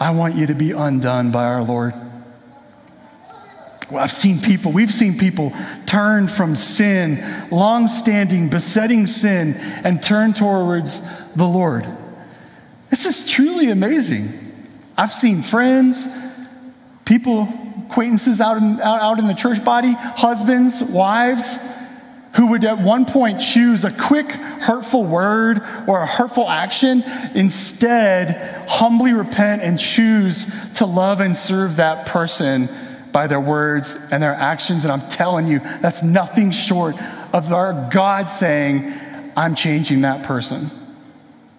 I 0.00 0.12
want 0.12 0.36
you 0.36 0.46
to 0.46 0.54
be 0.54 0.72
undone 0.72 1.30
by 1.30 1.44
our 1.44 1.62
Lord. 1.62 1.92
Well, 3.90 4.04
I've 4.04 4.12
seen 4.12 4.40
people, 4.40 4.70
we've 4.70 4.92
seen 4.94 5.18
people 5.18 5.52
turn 5.84 6.28
from 6.28 6.54
sin, 6.54 7.48
long 7.50 7.88
standing, 7.88 8.48
besetting 8.48 9.08
sin, 9.08 9.54
and 9.56 10.00
turn 10.00 10.32
towards 10.32 11.00
the 11.34 11.46
Lord. 11.46 11.88
This 12.88 13.04
is 13.04 13.28
truly 13.28 13.68
amazing. 13.70 14.68
I've 14.96 15.12
seen 15.12 15.42
friends, 15.42 16.06
people, 17.04 17.48
acquaintances 17.88 18.40
out 18.40 18.58
in, 18.58 18.80
out, 18.80 19.00
out 19.00 19.18
in 19.18 19.26
the 19.26 19.34
church 19.34 19.64
body, 19.64 19.92
husbands, 19.92 20.80
wives, 20.80 21.58
who 22.36 22.46
would 22.46 22.64
at 22.64 22.78
one 22.78 23.06
point 23.06 23.40
choose 23.40 23.84
a 23.84 23.90
quick, 23.90 24.30
hurtful 24.30 25.04
word 25.04 25.62
or 25.88 26.00
a 26.00 26.06
hurtful 26.06 26.48
action, 26.48 27.02
instead, 27.34 28.68
humbly 28.68 29.12
repent 29.12 29.62
and 29.62 29.80
choose 29.80 30.46
to 30.74 30.86
love 30.86 31.20
and 31.20 31.34
serve 31.34 31.74
that 31.76 32.06
person 32.06 32.68
by 33.12 33.26
their 33.26 33.40
words 33.40 33.98
and 34.10 34.22
their 34.22 34.34
actions. 34.34 34.84
And 34.84 34.92
I'm 34.92 35.08
telling 35.08 35.46
you, 35.46 35.58
that's 35.58 36.02
nothing 36.02 36.50
short 36.50 36.96
of 37.32 37.52
our 37.52 37.88
God 37.90 38.30
saying, 38.30 38.92
I'm 39.36 39.54
changing 39.54 40.02
that 40.02 40.22
person. 40.22 40.70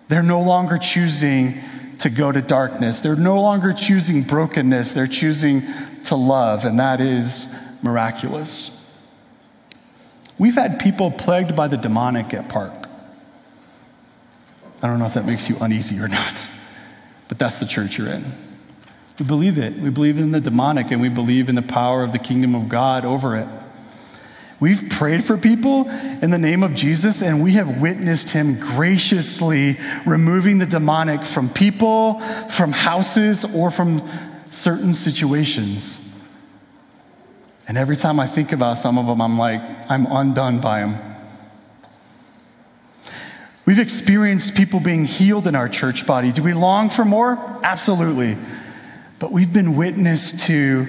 They're 0.07 0.23
no 0.23 0.41
longer 0.41 0.77
choosing 0.77 1.61
to 1.99 2.09
go 2.09 2.31
to 2.31 2.41
darkness. 2.41 3.01
They're 3.01 3.15
no 3.15 3.41
longer 3.41 3.73
choosing 3.73 4.23
brokenness. 4.23 4.93
They're 4.93 5.07
choosing 5.07 5.63
to 6.05 6.15
love, 6.15 6.65
and 6.65 6.79
that 6.79 6.99
is 6.99 7.55
miraculous. 7.81 8.77
We've 10.37 10.55
had 10.55 10.79
people 10.79 11.11
plagued 11.11 11.55
by 11.55 11.67
the 11.67 11.77
demonic 11.77 12.33
at 12.33 12.49
Park. 12.49 12.89
I 14.81 14.87
don't 14.87 14.97
know 14.97 15.05
if 15.05 15.13
that 15.13 15.25
makes 15.25 15.47
you 15.47 15.57
uneasy 15.61 15.99
or 15.99 16.07
not, 16.07 16.47
but 17.27 17.37
that's 17.37 17.59
the 17.59 17.67
church 17.67 17.97
you're 17.97 18.07
in. 18.07 18.50
We 19.21 19.27
believe 19.27 19.59
it. 19.59 19.77
We 19.77 19.91
believe 19.91 20.17
in 20.17 20.31
the 20.31 20.41
demonic 20.41 20.89
and 20.89 20.99
we 20.99 21.07
believe 21.07 21.47
in 21.47 21.53
the 21.53 21.61
power 21.61 22.01
of 22.01 22.11
the 22.11 22.17
kingdom 22.17 22.55
of 22.55 22.67
God 22.67 23.05
over 23.05 23.37
it. 23.37 23.47
We've 24.59 24.89
prayed 24.89 25.23
for 25.23 25.37
people 25.37 25.87
in 25.87 26.31
the 26.31 26.39
name 26.39 26.63
of 26.63 26.73
Jesus, 26.73 27.21
and 27.21 27.43
we 27.43 27.51
have 27.51 27.79
witnessed 27.79 28.31
him 28.31 28.59
graciously 28.59 29.77
removing 30.07 30.57
the 30.57 30.65
demonic 30.65 31.27
from 31.27 31.51
people, 31.51 32.19
from 32.49 32.71
houses, 32.71 33.45
or 33.45 33.69
from 33.69 34.09
certain 34.49 34.91
situations. 34.91 35.99
And 37.67 37.77
every 37.77 37.95
time 37.95 38.19
I 38.19 38.25
think 38.25 38.51
about 38.51 38.79
some 38.79 38.97
of 38.97 39.05
them, 39.05 39.21
I'm 39.21 39.37
like, 39.37 39.61
I'm 39.87 40.07
undone 40.07 40.61
by 40.61 40.79
them. 40.79 40.97
We've 43.67 43.77
experienced 43.77 44.55
people 44.55 44.79
being 44.79 45.05
healed 45.05 45.45
in 45.45 45.53
our 45.53 45.69
church 45.69 46.07
body. 46.07 46.31
Do 46.31 46.41
we 46.41 46.55
long 46.55 46.89
for 46.89 47.05
more? 47.05 47.37
Absolutely. 47.61 48.39
But 49.21 49.31
we've 49.31 49.53
been 49.53 49.75
witness 49.75 50.47
to 50.47 50.87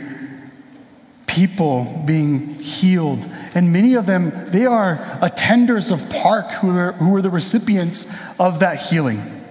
people 1.27 2.03
being 2.07 2.55
healed. 2.55 3.29
And 3.55 3.75
many 3.75 3.93
of 3.93 4.07
them, 4.07 4.47
they 4.49 4.65
are 4.65 4.97
attenders 5.21 5.93
of 5.93 6.09
Park 6.09 6.51
who 6.53 6.71
are, 6.71 6.93
who 6.93 7.15
are 7.15 7.21
the 7.21 7.29
recipients 7.29 8.11
of 8.41 8.61
that 8.61 8.87
healing. 8.87 9.45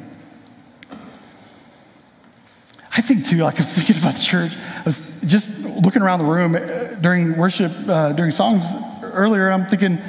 I 2.98 3.02
think 3.02 3.28
too, 3.28 3.38
like 3.38 3.58
I 3.58 3.60
was 3.60 3.76
thinking 3.76 3.98
about 3.98 4.16
the 4.16 4.24
church, 4.24 4.52
I 4.54 4.82
was 4.82 5.20
just 5.28 5.64
looking 5.64 6.02
around 6.02 6.18
the 6.18 6.26
room 6.26 6.56
uh, 6.56 6.96
during 6.96 7.38
worship, 7.38 7.72
uh, 7.88 8.14
during 8.14 8.32
songs 8.32 8.74
earlier, 9.04 9.52
I'm 9.52 9.68
thinking, 9.68 10.02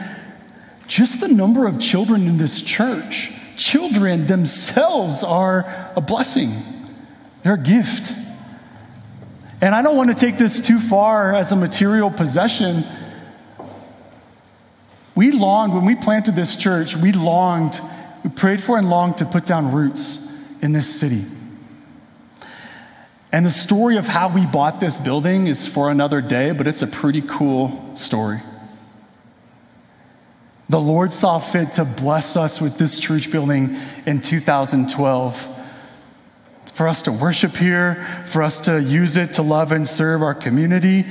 just 0.87 1.21
the 1.21 1.29
number 1.29 1.67
of 1.67 1.79
children 1.79 2.27
in 2.27 2.39
this 2.39 2.63
church, 2.63 3.33
children 3.59 4.29
themselves 4.29 5.23
are 5.23 5.93
a 5.95 6.01
blessing, 6.01 6.55
they're 7.43 7.55
a 7.55 7.59
gift. 7.59 8.15
And 9.63 9.77
I 9.77 9.81
don't 9.81 9.97
want 9.97 10.09
to 10.09 10.17
take 10.17 10.39
this 10.39 10.61
too 10.61 10.81
far 10.81 11.33
as 11.33 11.53
a 11.53 11.57
material 11.57 12.11
possession. 12.11 12.85
We 15.15 15.31
longed, 15.31 15.73
when 15.73 15.85
we 15.85 15.95
planted 15.95 16.35
this 16.35 16.57
church, 16.57 16.97
we 16.97 17.13
longed, 17.13 17.81
we 18.25 18.31
prayed 18.31 18.61
for 18.61 18.77
and 18.77 18.91
longed 18.91 19.19
to 19.19 19.25
put 19.25 19.47
down 19.47 19.71
roots 19.71 20.29
in 20.61 20.73
this 20.73 20.93
city. 20.93 21.25
And 23.31 23.47
the 23.47 23.53
story 23.53 23.97
of 23.97 24.09
how 24.09 24.29
we 24.29 24.45
bought 24.45 24.81
this 24.81 24.99
building 24.99 25.47
is 25.47 25.65
for 25.65 25.93
another 25.93 26.21
day, 26.21 26.51
but 26.51 26.67
it's 26.67 26.83
a 26.83 26.87
pretty 26.89 27.23
cool 27.23 27.95
story. 27.95 28.43
The 30.69 30.81
Lord 30.81 31.13
saw 31.13 31.39
fit 31.39 31.75
to 31.75 31.85
bless 31.85 32.37
us 32.37 32.61
with 32.61 32.79
this 32.79 32.99
church 32.99 33.31
building 33.31 33.79
in 34.07 34.23
2012 34.23 35.52
for 36.75 36.89
us 36.89 37.03
to 37.03 37.13
worship 37.13 37.57
here, 37.57 38.25
for 38.27 38.43
us 38.43 38.61
to 38.63 38.83
use 38.83 39.17
it 39.17 39.35
to 39.35 39.43
love 39.43 39.73
and 39.73 39.87
serve 39.87 40.23
our 40.23 40.35
community. 40.35 41.07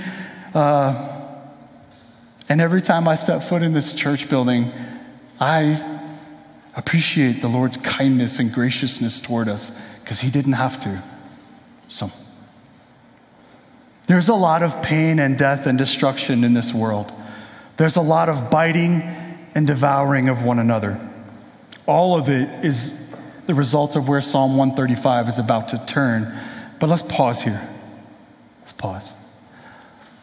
Uh, 0.53 1.21
and 2.49 2.59
every 2.59 2.81
time 2.81 3.07
I 3.07 3.15
step 3.15 3.43
foot 3.43 3.61
in 3.61 3.73
this 3.73 3.93
church 3.93 4.29
building, 4.29 4.71
I 5.39 6.01
appreciate 6.75 7.41
the 7.41 7.47
Lord's 7.47 7.77
kindness 7.77 8.39
and 8.39 8.51
graciousness 8.51 9.19
toward 9.19 9.47
us 9.47 9.79
because 10.01 10.21
He 10.21 10.29
didn't 10.29 10.53
have 10.53 10.79
to. 10.81 11.03
So, 11.87 12.11
there's 14.07 14.29
a 14.29 14.35
lot 14.35 14.63
of 14.63 14.81
pain 14.81 15.19
and 15.19 15.37
death 15.37 15.65
and 15.65 15.77
destruction 15.77 16.43
in 16.43 16.53
this 16.53 16.73
world. 16.73 17.11
There's 17.77 17.95
a 17.95 18.01
lot 18.01 18.27
of 18.29 18.49
biting 18.49 19.01
and 19.55 19.65
devouring 19.65 20.27
of 20.27 20.43
one 20.43 20.59
another. 20.59 20.99
All 21.85 22.17
of 22.17 22.29
it 22.29 22.65
is 22.65 23.00
the 23.51 23.55
result 23.55 23.97
of 23.97 24.07
where 24.07 24.21
Psalm 24.21 24.55
135 24.55 25.27
is 25.27 25.37
about 25.37 25.67
to 25.67 25.85
turn. 25.85 26.33
But 26.79 26.87
let's 26.87 27.01
pause 27.01 27.41
here. 27.41 27.61
Let's 28.61 28.71
pause. 28.71 29.11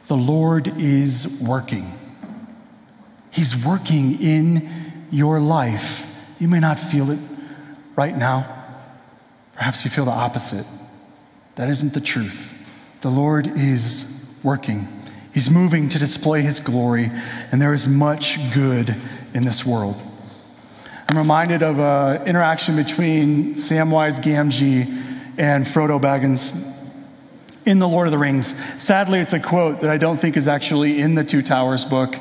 The 0.07 0.17
Lord 0.17 0.73
is 0.79 1.39
working. 1.39 1.93
He's 3.31 3.55
working 3.55 4.19
in 4.23 5.07
your 5.11 5.41
life. 5.41 6.07
You 6.39 6.49
may 6.49 6.59
not 6.59 6.79
feel 6.79 7.11
it 7.11 7.19
right 7.97 8.17
now. 8.17 8.47
Perhaps 9.57 9.85
you 9.85 9.91
feel 9.91 10.07
the 10.07 10.11
opposite. 10.11 10.65
That 11.57 11.69
isn't 11.69 11.93
the 11.93 12.01
truth. 12.01 12.55
The 13.03 13.11
Lord 13.11 13.47
is 13.47 14.27
working. 14.43 14.89
He's 15.35 15.51
moving 15.51 15.91
to 15.91 15.99
display 15.99 16.41
his 16.41 16.61
glory, 16.61 17.11
and 17.53 17.61
there 17.61 17.75
is 17.75 17.87
much 17.87 18.39
good 18.55 18.97
in 19.35 19.45
this 19.45 19.67
world. 19.67 20.01
I'm 21.11 21.17
reminded 21.17 21.63
of 21.63 21.79
an 21.79 22.27
interaction 22.29 22.77
between 22.77 23.55
Samwise 23.55 24.21
Gamgee 24.21 24.85
and 25.39 25.65
Frodo 25.65 25.99
Baggins 25.99 26.71
in 27.65 27.79
The 27.79 27.89
Lord 27.89 28.09
of 28.09 28.13
the 28.13 28.19
Rings. 28.19 28.55
Sadly, 28.83 29.19
it's 29.19 29.33
a 29.33 29.41
quote 29.41 29.81
that 29.81 29.89
I 29.89 29.97
don't 29.97 30.21
think 30.21 30.37
is 30.37 30.47
actually 30.47 31.01
in 31.01 31.15
the 31.15 31.25
Two 31.25 31.41
Towers 31.41 31.87
book. 31.87 32.17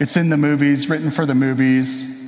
It's 0.00 0.16
in 0.16 0.28
the 0.28 0.36
movies, 0.36 0.88
written 0.88 1.12
for 1.12 1.24
the 1.24 1.36
movies. 1.36 2.20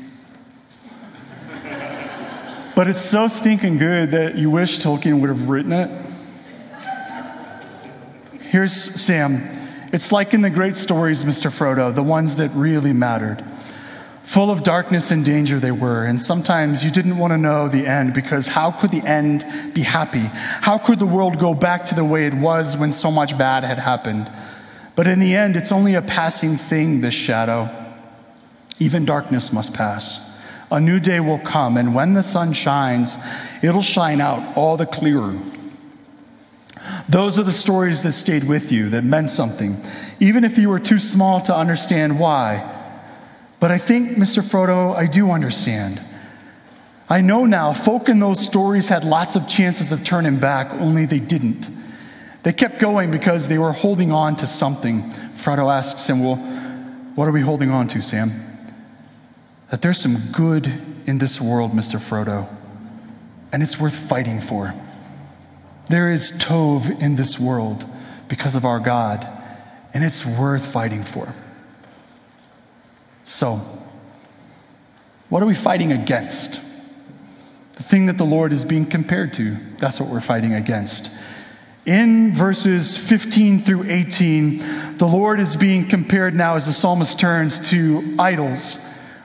but 2.77 2.87
it's 2.87 3.03
so 3.03 3.27
stinking 3.27 3.79
good 3.79 4.13
that 4.13 4.37
you 4.37 4.51
wish 4.51 4.79
Tolkien 4.79 5.21
would 5.21 5.31
have 5.31 5.49
written 5.49 5.73
it. 5.73 5.91
Here's 8.41 8.73
Sam. 8.73 9.89
It's 9.93 10.13
like 10.13 10.33
in 10.33 10.43
the 10.43 10.51
great 10.51 10.77
stories, 10.77 11.25
Mr. 11.25 11.51
Frodo, 11.51 11.93
the 11.93 12.05
ones 12.05 12.37
that 12.37 12.51
really 12.51 12.93
mattered. 12.93 13.45
Full 14.35 14.51
of 14.51 14.65
darkness 14.65 15.13
and 15.13 15.25
danger 15.25 15.61
they 15.61 15.71
were, 15.71 16.05
and 16.05 16.21
sometimes 16.21 16.85
you 16.85 16.91
didn't 16.91 17.19
want 17.19 17.33
to 17.33 17.39
know 17.39 17.69
the 17.69 17.87
end 17.87 18.15
because 18.15 18.49
how 18.49 18.73
could 18.73 18.91
the 18.91 19.07
end 19.07 19.47
be 19.73 19.83
happy? 19.83 20.29
How 20.63 20.77
could 20.77 20.99
the 20.99 21.07
world 21.07 21.39
go 21.39 21.55
back 21.55 21.85
to 21.85 21.95
the 21.95 22.05
way 22.05 22.27
it 22.27 22.35
was 22.35 22.77
when 22.77 22.91
so 22.91 23.13
much 23.13 23.39
bad 23.39 23.63
had 23.63 23.79
happened? 23.79 24.29
But 24.97 25.07
in 25.07 25.21
the 25.21 25.37
end, 25.37 25.57
it's 25.57 25.71
only 25.71 25.95
a 25.95 26.03
passing 26.03 26.57
thing, 26.57 27.01
this 27.01 27.15
shadow. 27.15 27.71
Even 28.81 29.05
darkness 29.05 29.53
must 29.53 29.73
pass. 29.73 30.33
A 30.69 30.81
new 30.81 30.99
day 30.99 31.21
will 31.21 31.39
come, 31.39 31.77
and 31.77 31.95
when 31.95 32.15
the 32.15 32.23
sun 32.25 32.55
shines, 32.55 33.17
it'll 33.63 33.83
shine 33.83 34.21
out 34.21 34.57
all 34.57 34.77
the 34.77 34.85
clearer. 34.85 35.39
Those 37.09 37.39
are 37.39 37.45
the 37.45 37.53
stories 37.53 38.03
that 38.03 38.11
stayed 38.15 38.49
with 38.49 38.73
you, 38.73 38.91
that 38.91 39.05
meant 39.05 39.31
something, 39.31 39.81
even 40.19 40.43
if 40.43 40.59
you 40.59 40.71
were 40.71 40.81
too 40.81 40.99
small 40.99 41.41
to 41.43 41.55
understand 41.55 42.19
why. 42.19 42.74
But 43.65 43.71
I 43.71 43.79
think, 43.79 44.19
Mr. 44.19 44.43
Frodo, 44.43 44.95
I 44.95 45.07
do 45.07 45.31
understand. 45.31 45.99
I 47.09 47.23
know 47.23 47.47
now 47.47 47.73
folk 47.73 48.11
in 48.11 48.19
those 48.19 48.45
stories 48.45 48.91
had 48.91 49.05
lots 49.05 49.37
of 49.37 49.49
chances 49.49 49.91
of 49.91 50.05
turning 50.05 50.37
back, 50.37 50.71
only 50.75 51.07
they 51.07 51.19
didn't. 51.19 51.71
They 52.43 52.53
kept 52.53 52.79
going 52.79 53.11
because 53.11 53.49
they 53.49 53.57
were 53.57 53.73
holding 53.73 54.13
on 54.13 54.37
to 54.37 54.47
something. 54.47 55.11
Frodo 55.39 55.73
asks 55.73 56.07
him, 56.07 56.23
Well, 56.23 56.37
what 57.15 57.27
are 57.27 57.33
we 57.33 57.41
holding 57.41 57.71
on 57.71 57.89
to, 57.89 58.03
Sam? 58.03 58.33
That 59.71 59.81
there's 59.81 59.99
some 59.99 60.19
good 60.31 60.67
in 61.07 61.17
this 61.17 61.41
world, 61.41 61.73
Mr. 61.73 61.99
Frodo, 61.99 62.55
and 63.51 63.63
it's 63.63 63.81
worth 63.81 63.97
fighting 63.97 64.43
for. 64.43 64.75
There 65.89 66.13
is 66.13 66.33
Tov 66.33 67.01
in 67.01 67.17
this 67.17 67.41
world 67.41 67.87
because 68.29 68.57
of 68.57 68.67
our 68.67 68.79
God, 68.79 69.27
and 69.95 70.05
it's 70.05 70.27
worth 70.27 70.67
fighting 70.67 71.03
for. 71.03 71.35
So, 73.25 73.61
what 75.31 75.43
are 75.43 75.47
we 75.47 75.55
fighting 75.55 75.93
against? 75.93 76.61
The 77.73 77.83
thing 77.83 78.07
that 78.07 78.19
the 78.19 78.25
Lord 78.25 78.53
is 78.53 78.65
being 78.65 78.87
compared 78.87 79.33
to, 79.35 79.57
that's 79.79 79.99
what 79.99 80.09
we're 80.11 80.21
fighting 80.21 80.55
against. 80.55 81.11
In 81.87 82.35
verses 82.35 82.97
15 82.97 83.63
through 83.63 83.91
18, 83.91 84.99
the 84.99 85.07
Lord 85.07 85.41
is 85.41 85.57
being 85.57 85.89
compared 85.89 86.35
now 86.35 86.57
as 86.57 86.67
the 86.67 86.73
psalmist 86.73 87.19
turns 87.19 87.59
to 87.71 88.15
idols 88.19 88.79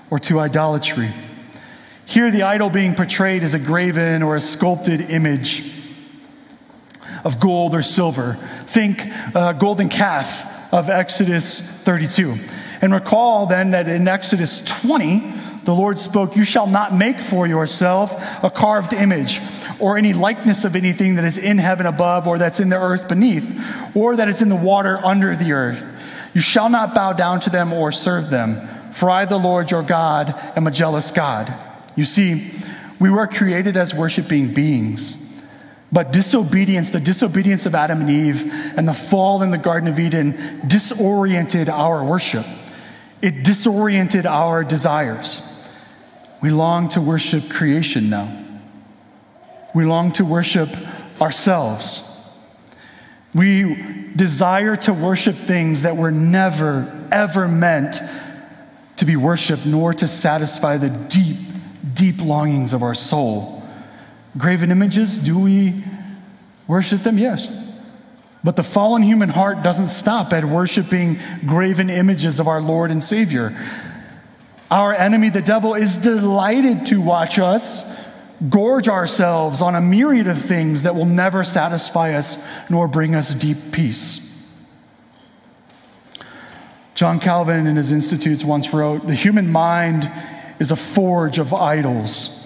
or 0.10 0.18
to 0.20 0.40
idolatry. 0.40 1.14
Here, 2.06 2.32
the 2.32 2.42
idol 2.42 2.70
being 2.70 2.96
portrayed 2.96 3.44
is 3.44 3.54
a 3.54 3.60
graven 3.60 4.24
or 4.24 4.36
a 4.36 4.42
sculpted 4.42 5.02
image 5.02 5.72
of 7.24 7.40
gold 7.40 7.76
or 7.76 7.82
silver. 7.82 8.34
Think 8.66 9.06
uh, 9.36 9.54
golden 9.54 9.90
calf 9.90 10.74
of 10.74 10.90
Exodus 10.90 11.62
32. 11.62 12.40
And 12.82 12.94
recall 12.94 13.46
then 13.46 13.72
that 13.72 13.88
in 13.88 14.08
Exodus 14.08 14.64
20, 14.64 15.34
the 15.66 15.74
Lord 15.74 16.00
spoke, 16.00 16.36
You 16.36 16.44
shall 16.44 16.68
not 16.68 16.94
make 16.94 17.22
for 17.22 17.46
yourself 17.46 18.14
a 18.44 18.50
carved 18.50 18.94
image 18.94 19.40
or 19.80 19.98
any 19.98 20.14
likeness 20.14 20.66
of 20.66 20.76
anything 20.76 21.16
that 21.16 21.26
is 21.26 21.38
in 21.38 21.58
heaven 21.58 21.86
above 21.86 22.28
or 22.28 22.38
that's 22.38 22.60
in 22.60 22.70
the 22.70 22.78
earth 22.78 23.08
beneath 23.08 23.46
or 23.96 24.16
that 24.16 24.28
is 24.28 24.42
in 24.42 24.50
the 24.50 24.56
water 24.56 25.00
under 25.04 25.36
the 25.36 25.52
earth. 25.52 25.84
You 26.34 26.42
shall 26.42 26.70
not 26.70 26.96
bow 26.96 27.14
down 27.14 27.40
to 27.42 27.50
them 27.50 27.74
or 27.74 27.92
serve 27.92 28.30
them, 28.30 28.68
for 28.94 29.10
I, 29.10 29.26
the 29.26 29.38
Lord 29.38 29.72
your 29.72 29.84
God, 29.84 30.34
am 30.56 30.68
a 30.68 30.72
jealous 30.72 31.12
God. 31.12 31.54
You 31.96 32.06
see, 32.06 32.52
we 33.00 33.10
were 33.10 33.28
created 33.28 33.78
as 33.78 33.94
worshiping 33.94 34.54
beings. 34.54 35.26
But 35.92 36.14
disobedience, 36.14 36.92
the 36.92 37.00
disobedience 37.00 37.66
of 37.66 37.74
Adam 37.74 38.02
and 38.02 38.10
Eve 38.10 38.52
and 38.78 38.88
the 38.88 38.94
fall 38.94 39.42
in 39.42 39.50
the 39.50 39.58
Garden 39.58 39.90
of 39.90 40.00
Eden 40.00 40.62
disoriented 40.68 41.68
our 41.68 42.04
worship. 42.04 42.46
It 43.22 43.44
disoriented 43.44 44.26
our 44.26 44.64
desires. 44.64 45.42
We 46.42 46.52
long 46.52 46.88
to 46.90 47.02
worship 47.02 47.50
creation 47.50 48.10
now. 48.10 48.46
We 49.76 49.86
long 49.86 50.12
to 50.14 50.26
worship 50.26 50.70
ourselves. 51.22 52.06
We 53.34 54.10
desire 54.16 54.76
to 54.78 54.94
worship 54.94 55.36
things 55.36 55.82
that 55.82 55.98
were 55.98 56.12
never, 56.12 57.08
ever 57.12 57.48
meant 57.48 58.02
to 58.96 59.06
be 59.06 59.16
worshiped, 59.16 59.66
nor 59.66 59.94
to 59.94 60.08
satisfy 60.08 60.78
the 60.78 60.90
deep, 60.90 61.38
deep 61.94 62.20
longings 62.20 62.74
of 62.74 62.82
our 62.82 62.96
soul. 62.96 63.64
Graven 64.38 64.72
images, 64.72 65.20
do 65.20 65.38
we 65.38 65.84
worship 66.68 67.04
them? 67.04 67.18
Yes. 67.18 67.48
But 68.44 68.56
the 68.56 68.64
fallen 68.64 69.04
human 69.04 69.30
heart 69.30 69.64
doesn't 69.64 69.88
stop 69.88 70.32
at 70.32 70.46
worshiping 70.46 71.20
graven 71.46 71.90
images 71.90 72.40
of 72.40 72.48
our 72.48 72.62
Lord 72.62 72.90
and 72.90 73.04
Savior. 73.04 73.58
Our 74.72 74.94
enemy, 74.94 75.30
the 75.30 75.42
devil, 75.42 75.74
is 75.74 75.98
delighted 75.98 76.86
to 76.88 77.02
watch 77.02 77.38
us 77.40 77.98
gorge 78.48 78.88
ourselves 78.88 79.62
on 79.62 79.76
a 79.76 79.82
myriad 79.82 80.28
of 80.28 80.42
things 80.42 80.84
that 80.84 80.96
will 80.96 81.06
never 81.06 81.44
satisfy 81.44 82.14
us 82.14 82.42
nor 82.70 82.88
bring 82.88 83.14
us 83.14 83.34
deep 83.36 83.58
peace. 83.74 84.26
John 86.96 87.20
Calvin, 87.20 87.68
in 87.68 87.76
his 87.76 87.92
Institutes, 87.92 88.44
once 88.44 88.74
wrote 88.74 89.08
The 89.08 89.16
human 89.16 89.52
mind 89.52 90.10
is 90.60 90.72
a 90.72 90.76
forge 90.76 91.38
of 91.38 91.54
idols 91.54 92.39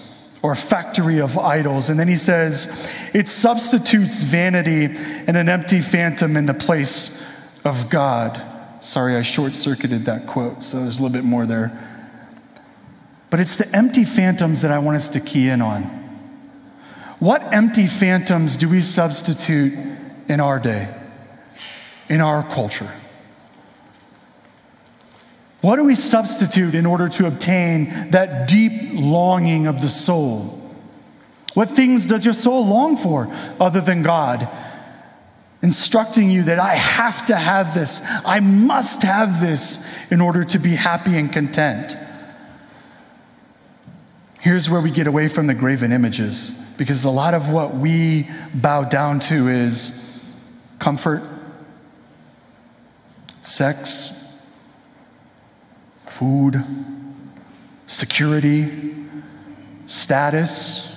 or 0.44 0.54
factory 0.54 1.22
of 1.22 1.38
idols. 1.38 1.88
And 1.88 1.98
then 1.98 2.06
he 2.06 2.18
says, 2.18 2.86
it 3.14 3.28
substitutes 3.28 4.20
vanity 4.20 4.84
and 4.84 5.38
an 5.38 5.48
empty 5.48 5.80
phantom 5.80 6.36
in 6.36 6.44
the 6.44 6.52
place 6.52 7.26
of 7.64 7.88
God. 7.88 8.42
Sorry, 8.82 9.16
I 9.16 9.22
short 9.22 9.54
circuited 9.54 10.04
that 10.04 10.26
quote, 10.26 10.62
so 10.62 10.80
there's 10.80 10.98
a 10.98 11.02
little 11.02 11.14
bit 11.14 11.24
more 11.24 11.46
there. 11.46 11.72
But 13.30 13.40
it's 13.40 13.56
the 13.56 13.74
empty 13.74 14.04
phantoms 14.04 14.60
that 14.60 14.70
I 14.70 14.78
want 14.80 14.98
us 14.98 15.08
to 15.08 15.20
key 15.20 15.48
in 15.48 15.62
on. 15.62 15.82
What 17.20 17.54
empty 17.54 17.86
phantoms 17.86 18.58
do 18.58 18.68
we 18.68 18.82
substitute 18.82 19.72
in 20.28 20.40
our 20.40 20.60
day, 20.60 20.94
in 22.10 22.20
our 22.20 22.42
culture? 22.46 22.92
What 25.64 25.76
do 25.76 25.84
we 25.84 25.94
substitute 25.94 26.74
in 26.74 26.84
order 26.84 27.08
to 27.08 27.26
obtain 27.26 28.10
that 28.10 28.46
deep 28.46 28.90
longing 28.92 29.66
of 29.66 29.80
the 29.80 29.88
soul? 29.88 30.60
What 31.54 31.70
things 31.70 32.06
does 32.06 32.22
your 32.22 32.34
soul 32.34 32.66
long 32.66 32.98
for 32.98 33.34
other 33.58 33.80
than 33.80 34.02
God? 34.02 34.46
Instructing 35.62 36.28
you 36.30 36.42
that 36.42 36.58
I 36.58 36.74
have 36.74 37.24
to 37.28 37.36
have 37.36 37.72
this, 37.72 38.02
I 38.26 38.40
must 38.40 39.04
have 39.04 39.40
this 39.40 39.90
in 40.10 40.20
order 40.20 40.44
to 40.44 40.58
be 40.58 40.74
happy 40.76 41.16
and 41.16 41.32
content. 41.32 41.96
Here's 44.40 44.68
where 44.68 44.82
we 44.82 44.90
get 44.90 45.06
away 45.06 45.28
from 45.28 45.46
the 45.46 45.54
graven 45.54 45.92
images 45.92 46.50
because 46.76 47.04
a 47.04 47.10
lot 47.10 47.32
of 47.32 47.48
what 47.48 47.74
we 47.74 48.28
bow 48.52 48.82
down 48.82 49.18
to 49.20 49.48
is 49.48 50.22
comfort, 50.78 51.22
sex, 53.40 54.23
food, 56.18 56.64
security, 57.86 58.94
status, 59.86 60.90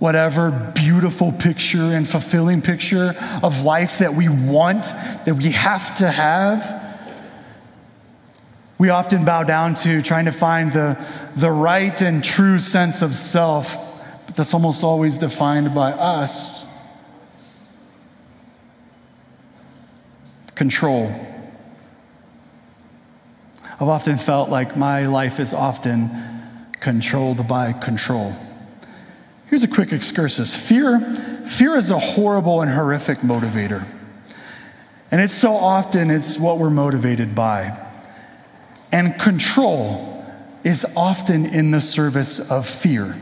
whatever 0.00 0.50
beautiful 0.74 1.30
picture 1.30 1.94
and 1.94 2.08
fulfilling 2.08 2.62
picture 2.62 3.14
of 3.42 3.62
life 3.62 3.98
that 3.98 4.14
we 4.14 4.28
want, 4.28 4.82
that 5.24 5.36
we 5.36 5.52
have 5.52 5.96
to 5.96 6.10
have. 6.10 6.88
We 8.78 8.88
often 8.88 9.24
bow 9.24 9.44
down 9.44 9.74
to 9.76 10.02
trying 10.02 10.24
to 10.24 10.32
find 10.32 10.72
the, 10.72 10.98
the 11.36 11.50
right 11.50 12.00
and 12.00 12.24
true 12.24 12.58
sense 12.58 13.02
of 13.02 13.14
self, 13.14 13.76
but 14.26 14.34
that's 14.34 14.54
almost 14.54 14.82
always 14.82 15.18
defined 15.18 15.74
by 15.74 15.92
us. 15.92 16.66
Control. 20.54 21.29
I've 23.80 23.88
often 23.88 24.18
felt 24.18 24.50
like 24.50 24.76
my 24.76 25.06
life 25.06 25.40
is 25.40 25.54
often 25.54 26.10
controlled 26.80 27.48
by 27.48 27.72
control. 27.72 28.34
Here's 29.46 29.62
a 29.62 29.68
quick 29.68 29.90
excursus. 29.90 30.54
Fear, 30.54 31.46
fear 31.48 31.76
is 31.76 31.90
a 31.90 31.98
horrible 31.98 32.60
and 32.60 32.70
horrific 32.70 33.20
motivator. 33.20 33.86
And 35.10 35.22
it's 35.22 35.32
so 35.32 35.56
often 35.56 36.10
it's 36.10 36.38
what 36.38 36.58
we're 36.58 36.68
motivated 36.68 37.34
by. 37.34 37.86
And 38.92 39.18
control 39.18 40.26
is 40.62 40.84
often 40.94 41.46
in 41.46 41.70
the 41.70 41.80
service 41.80 42.50
of 42.50 42.68
fear. 42.68 43.18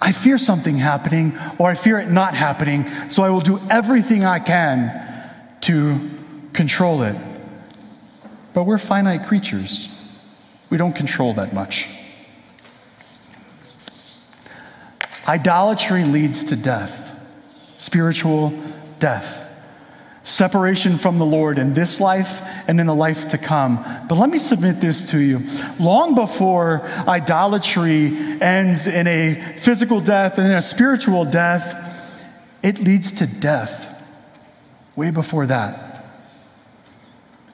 I 0.00 0.10
fear 0.10 0.38
something 0.38 0.78
happening 0.78 1.38
or 1.56 1.70
I 1.70 1.76
fear 1.76 2.00
it 2.00 2.10
not 2.10 2.34
happening, 2.34 3.10
so 3.10 3.22
I 3.22 3.30
will 3.30 3.40
do 3.40 3.60
everything 3.70 4.24
I 4.24 4.40
can 4.40 5.30
to 5.62 6.10
control 6.52 7.02
it. 7.02 7.16
But 8.58 8.64
we're 8.64 8.78
finite 8.78 9.24
creatures. 9.24 9.88
We 10.68 10.78
don't 10.78 10.92
control 10.92 11.32
that 11.34 11.52
much. 11.52 11.86
Idolatry 15.28 16.02
leads 16.02 16.42
to 16.42 16.56
death, 16.56 17.08
spiritual 17.76 18.52
death, 18.98 19.48
separation 20.24 20.98
from 20.98 21.18
the 21.18 21.24
Lord 21.24 21.56
in 21.56 21.74
this 21.74 22.00
life 22.00 22.42
and 22.66 22.80
in 22.80 22.88
the 22.88 22.96
life 22.96 23.28
to 23.28 23.38
come. 23.38 23.76
But 24.08 24.18
let 24.18 24.28
me 24.28 24.40
submit 24.40 24.80
this 24.80 25.08
to 25.10 25.20
you. 25.20 25.46
Long 25.78 26.16
before 26.16 26.82
idolatry 27.06 28.06
ends 28.40 28.88
in 28.88 29.06
a 29.06 29.56
physical 29.60 30.00
death 30.00 30.36
and 30.36 30.48
in 30.48 30.56
a 30.56 30.62
spiritual 30.62 31.24
death, 31.24 32.12
it 32.64 32.80
leads 32.80 33.12
to 33.12 33.26
death. 33.28 34.02
Way 34.96 35.12
before 35.12 35.46
that. 35.46 35.87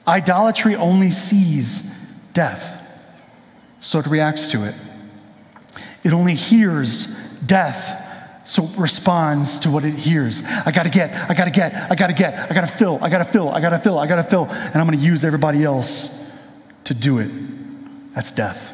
Idolatry 0.07 0.75
only 0.75 1.11
sees 1.11 1.81
death, 2.33 2.81
so 3.79 3.99
it 3.99 4.05
reacts 4.05 4.49
to 4.49 4.63
it. 4.63 4.75
It 6.03 6.13
only 6.13 6.35
hears 6.35 7.05
death, 7.39 8.03
so 8.47 8.65
it 8.65 8.77
responds 8.77 9.59
to 9.59 9.71
what 9.71 9.83
it 9.83 9.95
hears. 9.95 10.43
I 10.43 10.71
gotta 10.71 10.89
get, 10.89 11.29
I 11.29 11.33
gotta 11.33 11.49
get, 11.49 11.91
I 11.91 11.95
gotta 11.95 12.13
get, 12.13 12.51
I 12.51 12.53
gotta 12.53 12.67
fill, 12.67 12.99
I 13.01 13.09
gotta 13.09 13.25
fill, 13.25 13.49
I 13.49 13.59
gotta 13.59 13.79
fill, 13.79 13.97
I 13.97 14.05
gotta 14.05 14.23
fill, 14.23 14.45
and 14.45 14.75
I'm 14.75 14.85
gonna 14.85 14.97
use 14.97 15.25
everybody 15.25 15.63
else 15.63 16.23
to 16.83 16.93
do 16.93 17.17
it. 17.17 17.31
That's 18.13 18.31
death. 18.31 18.71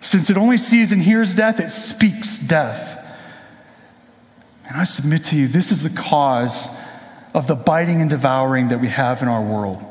Since 0.00 0.28
it 0.30 0.36
only 0.36 0.58
sees 0.58 0.92
and 0.92 1.02
hears 1.02 1.34
death, 1.34 1.58
it 1.58 1.70
speaks 1.70 2.38
death. 2.38 2.96
And 4.68 4.76
I 4.76 4.84
submit 4.84 5.24
to 5.24 5.36
you, 5.36 5.48
this 5.48 5.72
is 5.72 5.82
the 5.82 5.90
cause 5.90 6.68
of 7.34 7.46
the 7.46 7.54
biting 7.54 8.00
and 8.00 8.10
devouring 8.10 8.68
that 8.68 8.80
we 8.80 8.88
have 8.88 9.22
in 9.22 9.28
our 9.28 9.42
world. 9.42 9.84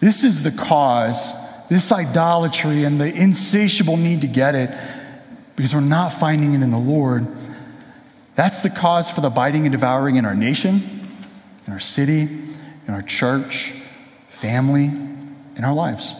This 0.00 0.24
is 0.24 0.42
the 0.42 0.50
cause, 0.50 1.34
this 1.68 1.92
idolatry 1.92 2.84
and 2.84 3.00
the 3.00 3.12
insatiable 3.12 3.96
need 3.96 4.22
to 4.22 4.26
get 4.26 4.54
it 4.54 4.76
because 5.56 5.74
we're 5.74 5.80
not 5.80 6.14
finding 6.14 6.54
it 6.54 6.62
in 6.62 6.70
the 6.70 6.78
Lord. 6.78 7.26
That's 8.34 8.62
the 8.62 8.70
cause 8.70 9.10
for 9.10 9.20
the 9.20 9.28
biting 9.28 9.66
and 9.66 9.72
devouring 9.72 10.16
in 10.16 10.24
our 10.24 10.34
nation, 10.34 11.16
in 11.66 11.72
our 11.72 11.80
city, 11.80 12.22
in 12.22 12.94
our 12.94 13.02
church, 13.02 13.72
family, 14.30 14.84
in 14.84 15.64
our 15.64 15.74
lives. 15.74 16.14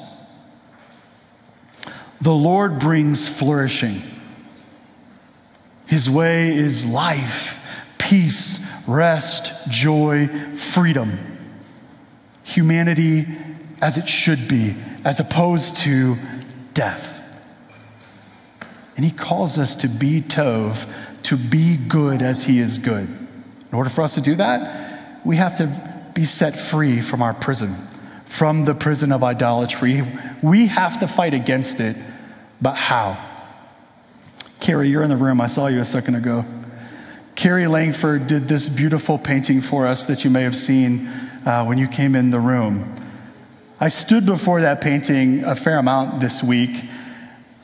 The 2.20 2.32
Lord 2.32 2.78
brings 2.78 3.26
flourishing. 3.26 4.02
His 5.86 6.10
way 6.10 6.54
is 6.54 6.84
life, 6.84 7.58
peace, 7.96 8.69
rest, 8.86 9.70
joy, 9.70 10.28
freedom. 10.56 11.38
Humanity 12.42 13.26
as 13.80 13.96
it 13.96 14.08
should 14.08 14.48
be, 14.48 14.76
as 15.04 15.20
opposed 15.20 15.76
to 15.78 16.18
death. 16.74 17.18
And 18.96 19.04
he 19.04 19.10
calls 19.10 19.56
us 19.56 19.76
to 19.76 19.88
be 19.88 20.20
Tov, 20.20 20.92
to 21.24 21.36
be 21.36 21.76
good 21.76 22.20
as 22.22 22.44
he 22.44 22.58
is 22.58 22.78
good. 22.78 23.08
In 23.08 23.74
order 23.76 23.88
for 23.88 24.02
us 24.02 24.14
to 24.14 24.20
do 24.20 24.34
that, 24.34 25.24
we 25.24 25.36
have 25.36 25.56
to 25.58 26.10
be 26.14 26.24
set 26.24 26.58
free 26.58 27.00
from 27.00 27.22
our 27.22 27.32
prison, 27.32 27.74
from 28.26 28.64
the 28.64 28.74
prison 28.74 29.12
of 29.12 29.22
idolatry. 29.22 30.06
We 30.42 30.66
have 30.66 31.00
to 31.00 31.08
fight 31.08 31.34
against 31.34 31.80
it, 31.80 31.96
but 32.60 32.74
how? 32.74 33.26
Carrie, 34.60 34.90
you're 34.90 35.02
in 35.02 35.08
the 35.08 35.16
room. 35.16 35.40
I 35.40 35.46
saw 35.46 35.68
you 35.68 35.80
a 35.80 35.84
second 35.84 36.16
ago. 36.16 36.44
Carrie 37.40 37.68
Langford 37.68 38.26
did 38.26 38.48
this 38.48 38.68
beautiful 38.68 39.16
painting 39.16 39.62
for 39.62 39.86
us 39.86 40.04
that 40.04 40.24
you 40.24 40.30
may 40.30 40.42
have 40.42 40.58
seen 40.58 41.08
uh, 41.46 41.64
when 41.64 41.78
you 41.78 41.88
came 41.88 42.14
in 42.14 42.28
the 42.28 42.38
room. 42.38 42.94
I 43.80 43.88
stood 43.88 44.26
before 44.26 44.60
that 44.60 44.82
painting 44.82 45.42
a 45.44 45.56
fair 45.56 45.78
amount 45.78 46.20
this 46.20 46.42
week, 46.42 46.84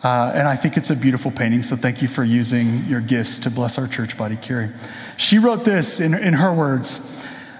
uh, 0.03 0.33
and 0.35 0.49
I 0.49 0.57
think 0.57 0.79
it's 0.79 0.89
a 0.89 0.97
beautiful 0.97 1.31
painting, 1.31 1.62
so 1.62 1.77
thank 1.77 2.01
you 2.01 2.09
for 2.09 2.24
using 2.24 2.87
your 2.87 3.03
gifts 3.03 3.39
to 3.41 3.51
bless 3.51 3.77
our 3.77 3.87
church 3.87 4.16
body, 4.16 4.37
Carrie. 4.37 4.70
She 5.18 5.37
wrote 5.37 5.66
this 5.66 6.01
in, 6.01 6.14
in 6.14 6.33
her 6.33 6.55
words. 6.55 7.12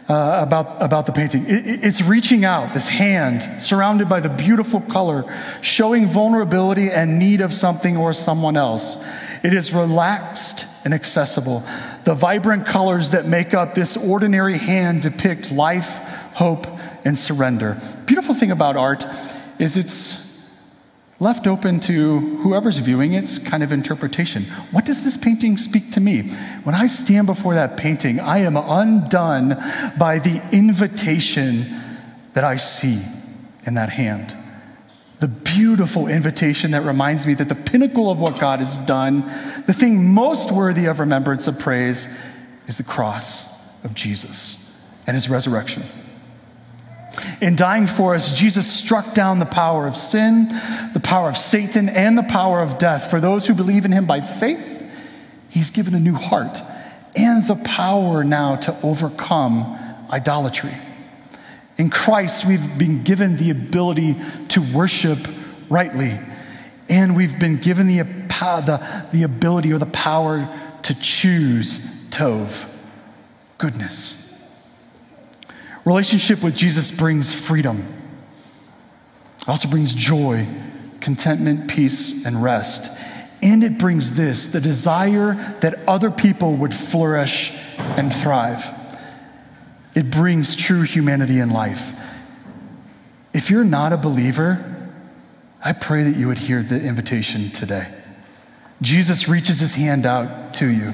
Uh, 0.09 0.39
about, 0.41 0.81
about 0.81 1.05
the 1.05 1.11
painting. 1.11 1.45
It, 1.49 1.85
it's 1.85 2.01
reaching 2.01 2.45
out, 2.45 2.75
this 2.75 2.87
hand 2.87 3.61
surrounded 3.61 4.09
by 4.09 4.21
the 4.21 4.29
beautiful 4.29 4.81
color, 4.81 5.25
showing 5.63 6.07
vulnerability 6.07 6.89
and 6.93 7.19
need 7.19 7.41
of 7.41 7.53
something 7.53 7.97
or 7.97 8.13
someone 8.13 8.57
else. 8.57 9.05
It 9.43 9.53
is 9.53 9.73
relaxed 9.73 10.65
and 10.85 10.95
accessible. 10.95 11.65
The 12.07 12.15
vibrant 12.15 12.69
colors 12.69 13.11
that 13.11 13.27
make 13.27 13.53
up 13.53 13.75
this 13.75 13.97
ordinary 13.97 14.59
hand 14.59 15.03
depict 15.03 15.51
life, 15.51 15.89
hope, 16.35 16.69
and 17.05 17.19
surrender. 17.19 17.81
Beautiful 18.07 18.33
thing 18.33 18.53
about 18.53 18.77
art 18.77 19.05
is 19.59 19.77
it's 19.77 20.41
left 21.19 21.49
open 21.49 21.81
to 21.81 22.21
whoever's 22.45 22.79
viewing 22.79 23.15
its 23.15 23.41
kind 23.41 23.61
of 23.65 23.73
interpretation. 23.73 24.45
What 24.71 24.85
does 24.85 25.03
this 25.03 25.17
painting 25.17 25.57
speak 25.57 25.91
to 25.95 26.01
me? 26.01 26.29
When 26.63 26.77
I 26.77 26.87
stand 26.87 27.27
before 27.27 27.55
that 27.55 27.77
painting, 27.77 28.21
I 28.21 28.39
am 28.39 28.57
undone 28.57 29.61
by 29.99 30.21
the 30.21 30.41
invitation 30.53 31.99
that 32.35 32.45
I 32.45 32.55
see 32.55 33.03
in 33.67 33.75
that 33.75 33.91
hand. 33.91 34.37
The 35.19 35.29
beautiful 35.29 36.09
invitation 36.09 36.73
that 36.73 36.85
reminds 36.85 37.27
me 37.27 37.35
that 37.35 37.49
the 37.49 37.55
pinnacle 37.55 38.11
of 38.11 38.21
what 38.21 38.39
God 38.39 38.59
has 38.59 38.77
done, 38.79 39.21
the 39.67 39.73
thing 39.73 40.13
most 40.13 40.51
worthy 40.51 40.85
of 40.87 41.01
remembrance 41.01 41.47
of 41.47 41.59
praise, 41.59 42.07
is 42.67 42.77
the 42.77 42.85
cross 42.85 43.55
of 43.83 43.95
Jesus 43.95 44.79
and 45.07 45.15
his 45.15 45.29
resurrection. 45.29 45.85
In 47.41 47.57
dying 47.57 47.87
for 47.87 48.15
us, 48.15 48.39
Jesus 48.39 48.71
struck 48.71 49.15
down 49.15 49.39
the 49.39 49.47
power 49.47 49.87
of 49.87 49.97
sin, 49.97 50.49
the 50.93 51.01
power 51.03 51.31
of 51.31 51.39
Satan, 51.39 51.89
and 51.89 52.19
the 52.19 52.23
power 52.23 52.61
of 52.61 52.77
death. 52.77 53.11
For 53.11 53.21
those 53.21 53.47
who 53.47 53.55
believe 53.55 53.85
in 53.87 53.93
him 53.93 54.05
by 54.05 54.21
faith, 54.21 54.85
he's 55.49 55.71
given 55.71 55.95
a 55.95 56.01
new 56.01 56.15
heart 56.15 56.61
and 57.15 57.47
the 57.47 57.57
power 57.57 58.23
now 58.23 58.57
to 58.57 58.77
overcome 58.83 59.79
idolatry. 60.11 60.75
In 61.77 61.91
Christ, 61.91 62.47
we've 62.47 62.79
been 62.79 63.03
given 63.03 63.37
the 63.37 63.51
ability 63.51 64.17
to 64.49 64.61
worship 64.61 65.19
rightly, 65.69 66.19
and 66.89 67.15
we've 67.15 67.39
been 67.39 67.57
given 67.57 67.87
the, 67.87 67.99
the, 67.99 69.07
the 69.13 69.23
ability 69.23 69.73
or 69.73 69.79
the 69.79 69.87
power 69.87 70.49
to 70.83 70.95
choose 70.95 71.79
Tov, 72.11 72.69
goodness. 73.59 74.35
Relationship 75.85 76.43
with 76.43 76.57
Jesus 76.57 76.91
brings 76.91 77.33
freedom. 77.33 77.93
It 79.41 79.49
also 79.49 79.69
brings 79.69 79.93
joy, 79.93 80.49
contentment, 81.01 81.69
peace, 81.69 82.25
and 82.25 82.43
rest. 82.43 82.99
And 83.43 83.63
it 83.63 83.79
brings 83.79 84.17
this 84.17 84.49
the 84.49 84.61
desire 84.61 85.57
that 85.61 85.87
other 85.87 86.11
people 86.11 86.55
would 86.57 86.75
flourish 86.75 87.53
and 87.79 88.15
thrive. 88.15 88.76
It 89.97 90.11
brings 90.11 90.55
true 90.55 90.83
humanity 90.83 91.39
in 91.39 91.51
life. 91.51 91.91
If 93.33 93.51
you're 93.51 93.65
not 93.65 93.95
a 93.95 93.97
believer, 93.97 94.93
I 95.65 95.73
pray 95.73 96.05
that 96.05 96.17
you 96.17 96.29
would 96.29 96.39
hear 96.39 96.63
the 96.63 96.79
invitation 96.79 97.51
today. 97.51 97.93
Jesus 98.83 99.27
reaches 99.27 99.59
his 99.61 99.75
hand 99.75 100.05
out 100.05 100.53
to 100.55 100.67
you. 100.67 100.93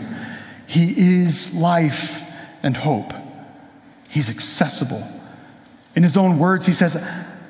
He 0.69 1.21
is 1.21 1.53
life 1.53 2.23
and 2.63 2.77
hope. 2.77 3.13
He's 4.09 4.31
accessible. 4.31 5.05
In 5.97 6.05
his 6.05 6.17
own 6.17 6.39
words, 6.39 6.67
he 6.67 6.73
says, 6.73 6.97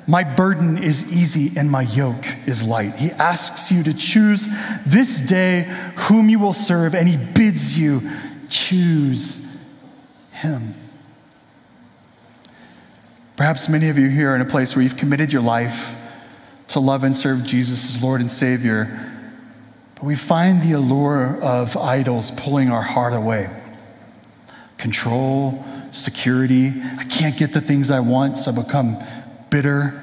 My 0.06 0.24
burden 0.24 0.82
is 0.82 1.12
easy 1.12 1.52
and 1.54 1.70
my 1.70 1.82
yoke 1.82 2.26
is 2.46 2.64
light. 2.64 2.96
He 2.96 3.10
asks 3.10 3.70
you 3.70 3.82
to 3.82 3.92
choose 3.92 4.48
this 4.86 5.20
day 5.20 5.64
whom 5.96 6.30
you 6.30 6.38
will 6.38 6.54
serve, 6.54 6.94
and 6.94 7.06
he 7.06 7.18
bids 7.18 7.78
you 7.78 8.10
choose 8.48 9.46
him. 10.30 10.74
Perhaps 13.36 13.68
many 13.68 13.88
of 13.88 13.98
you 13.98 14.08
here 14.08 14.30
are 14.30 14.34
in 14.34 14.42
a 14.42 14.46
place 14.46 14.76
where 14.76 14.82
you've 14.82 14.96
committed 14.96 15.32
your 15.32 15.42
life 15.42 15.96
to 16.68 16.80
love 16.80 17.02
and 17.02 17.16
serve 17.16 17.44
Jesus 17.44 17.84
as 17.84 18.02
Lord 18.02 18.20
and 18.20 18.30
Savior, 18.30 19.10
but 19.94 20.04
we 20.04 20.16
find 20.16 20.62
the 20.62 20.72
allure 20.72 21.40
of 21.40 21.76
idols 21.76 22.30
pulling 22.30 22.70
our 22.70 22.82
heart 22.82 23.14
away. 23.14 23.48
Control, 24.76 25.64
security. 25.92 26.74
I 26.98 27.04
can't 27.04 27.36
get 27.36 27.52
the 27.52 27.60
things 27.60 27.90
I 27.90 28.00
want, 28.00 28.36
so 28.36 28.52
I 28.52 28.54
become 28.54 29.02
bitter, 29.48 29.98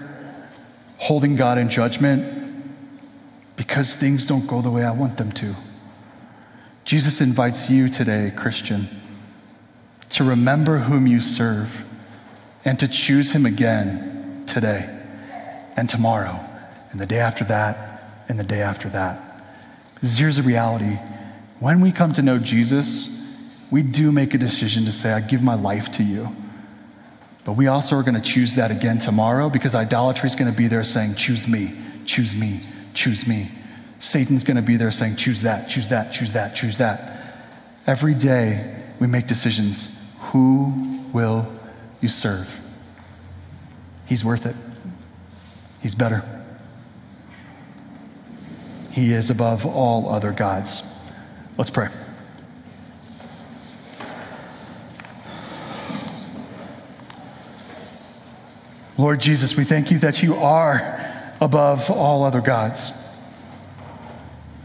holding 0.98 1.36
God 1.36 1.58
in 1.58 1.70
judgment 1.70 2.36
because 3.56 3.96
things 3.96 4.26
don't 4.26 4.48
go 4.48 4.62
the 4.62 4.72
way 4.72 4.84
I 4.84 4.92
want 4.92 5.18
them 5.18 5.32
to. 5.34 5.56
Jesus 6.84 7.22
invites 7.22 7.70
you 7.70 7.90
today, 7.90 8.32
Christian, 8.36 8.90
to 10.10 10.24
remember 10.24 10.80
whom 10.80 11.06
you 11.06 11.22
serve 11.22 11.84
and 12.66 12.80
to 12.80 12.88
choose 12.88 13.34
him 13.34 13.45
again 13.45 14.43
today 14.47 14.89
and 15.76 15.89
tomorrow 15.89 16.39
and 16.91 16.99
the 16.99 17.05
day 17.05 17.20
after 17.20 17.43
that 17.45 18.24
and 18.28 18.39
the 18.39 18.43
day 18.43 18.62
after 18.62 18.89
that. 18.89 19.43
Because 19.95 20.18
here's 20.18 20.38
the 20.38 20.43
reality 20.43 20.97
when 21.60 21.82
we 21.82 21.91
come 21.91 22.14
to 22.14 22.22
know 22.22 22.38
Jesus, 22.38 23.36
we 23.70 23.84
do 23.84 24.12
make 24.12 24.34
a 24.34 24.38
decision 24.38 24.86
to 24.86 24.91
say, 24.91 25.12
I 25.12 25.20
give 25.20 25.41
my 25.41 25.55
life 25.55 25.91
to 25.93 26.03
you. 26.03 26.36
But 27.43 27.53
we 27.53 27.68
also 27.68 27.95
are 27.97 28.03
going 28.03 28.16
to 28.16 28.22
choose 28.22 28.55
that 28.55 28.72
again 28.72 28.99
tomorrow 28.99 29.49
because 29.49 29.76
idolatry 29.76 30.28
is 30.28 30.36
going 30.36 30.51
to 30.51 30.57
be 30.57 30.68
there 30.68 30.84
saying, 30.84 31.16
Choose 31.16 31.47
me, 31.47 31.76
choose 32.05 32.36
me, 32.36 32.62
choose 32.93 33.28
me, 33.28 33.51
Satan's 33.99 34.45
going 34.45 34.55
to 34.55 34.64
be 34.64 34.78
there 34.78 34.91
saying, 34.91 35.18
choose 35.18 35.41
that, 35.41 35.70
choose 35.70 35.89
that, 35.89 36.14
choose 36.14 36.34
that, 36.34 36.55
choose 36.55 36.78
that. 36.78 37.36
Every 37.86 38.14
day 38.14 38.76
we 38.99 39.07
make 39.07 39.28
decisions. 39.28 39.95
Who 40.32 41.03
will 41.12 41.59
you 42.02 42.10
serve? 42.10 42.60
He's 44.06 44.24
worth 44.24 44.45
it. 44.45 44.56
He's 45.82 45.95
better. 45.95 46.24
He 48.91 49.14
is 49.14 49.30
above 49.30 49.66
all 49.66 50.10
other 50.10 50.32
gods. 50.32 50.84
Let's 51.58 51.70
pray. 51.70 51.89
Lord 58.97 59.22
Jesus, 59.22 59.56
we 59.56 59.64
thank 59.64 59.91
you 59.91 60.00
that 60.00 60.22
you 60.22 60.36
are 60.36 61.34
above 61.39 61.89
all 61.89 62.24
other 62.24 62.41
gods. 62.41 63.09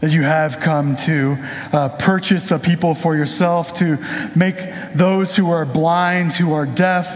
That 0.01 0.11
you 0.11 0.23
have 0.23 0.59
come 0.59 0.97
to 0.97 1.37
uh, 1.71 1.89
purchase 1.89 2.51
a 2.51 2.59
people 2.59 2.95
for 2.95 3.15
yourself, 3.15 3.73
to 3.75 3.97
make 4.35 4.57
those 4.93 5.35
who 5.35 5.49
are 5.49 5.65
blind, 5.65 6.33
who 6.33 6.53
are 6.53 6.65
deaf, 6.65 7.07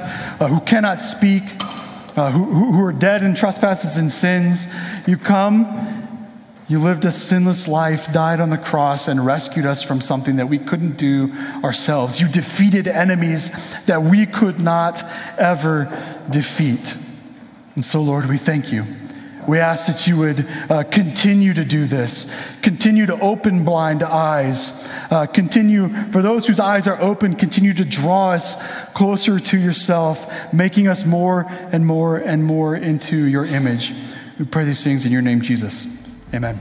uh, 0.42 0.48
who 0.48 0.62
cannot 0.62 1.02
speak, 1.02 1.44
uh, 2.18 2.32
who, 2.32 2.72
who 2.72 2.84
are 2.84 2.94
dead 2.94 3.22
in 3.22 3.36
trespasses 3.36 3.98
and 3.98 4.12
sins. 4.12 4.66
You 5.06 5.18
come, 5.18 6.10
you 6.70 6.80
lived 6.80 7.04
a 7.06 7.12
sinless 7.12 7.68
life, 7.68 8.14
died 8.14 8.40
on 8.40 8.50
the 8.50 8.58
cross, 8.58 9.08
and 9.08 9.26
rescued 9.26 9.66
us 9.66 9.84
from 9.84 10.02
something 10.02 10.38
that 10.38 10.48
we 10.48 10.58
couldn't 10.58 10.98
do 10.98 11.34
ourselves. 11.64 12.22
You 12.22 12.28
defeated 12.28 12.88
enemies 12.88 13.52
that 13.88 14.04
we 14.04 14.26
could 14.26 14.60
not 14.60 15.04
ever 15.38 15.92
defeat. 16.30 16.96
And 17.76 17.84
so, 17.84 18.02
Lord, 18.02 18.28
we 18.28 18.38
thank 18.38 18.72
you. 18.72 18.86
We 19.50 19.58
ask 19.58 19.88
that 19.88 20.06
you 20.06 20.16
would 20.18 20.48
uh, 20.70 20.84
continue 20.84 21.56
to 21.56 21.66
do 21.66 21.88
this, 21.88 22.32
continue 22.62 23.08
to 23.08 23.20
open 23.20 23.66
blind 23.66 24.04
eyes, 24.04 24.88
uh, 25.10 25.26
continue, 25.26 25.90
for 26.12 26.22
those 26.22 26.46
whose 26.46 26.60
eyes 26.60 26.88
are 26.88 27.02
open, 27.02 27.34
continue 27.34 27.74
to 27.74 27.84
draw 27.84 28.34
us 28.34 28.62
closer 28.94 29.40
to 29.40 29.58
yourself, 29.58 30.32
making 30.54 30.88
us 30.88 31.04
more 31.04 31.48
and 31.50 31.84
more 31.88 32.18
and 32.18 32.46
more 32.46 32.76
into 32.76 33.26
your 33.26 33.44
image. 33.44 33.92
We 34.38 34.46
pray 34.46 34.66
these 34.66 34.84
things 34.84 35.04
in 35.04 35.12
your 35.12 35.24
name, 35.24 35.42
Jesus. 35.42 35.88
Amen. 36.32 36.60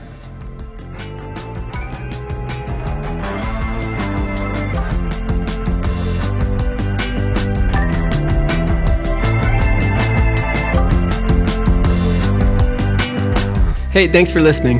Hey, 13.91 14.07
thanks 14.07 14.31
for 14.31 14.39
listening. 14.39 14.77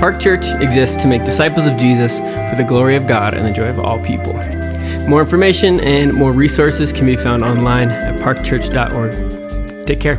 Park 0.00 0.18
Church 0.18 0.46
exists 0.62 0.96
to 1.02 1.06
make 1.06 1.24
disciples 1.24 1.66
of 1.66 1.76
Jesus 1.76 2.18
for 2.20 2.54
the 2.56 2.64
glory 2.66 2.96
of 2.96 3.06
God 3.06 3.34
and 3.34 3.46
the 3.46 3.52
joy 3.52 3.68
of 3.68 3.78
all 3.78 4.02
people. 4.02 4.32
More 5.06 5.20
information 5.20 5.78
and 5.80 6.14
more 6.14 6.32
resources 6.32 6.90
can 6.90 7.04
be 7.04 7.16
found 7.16 7.44
online 7.44 7.90
at 7.90 8.18
parkchurch.org. 8.18 9.86
Take 9.86 10.00
care. 10.00 10.16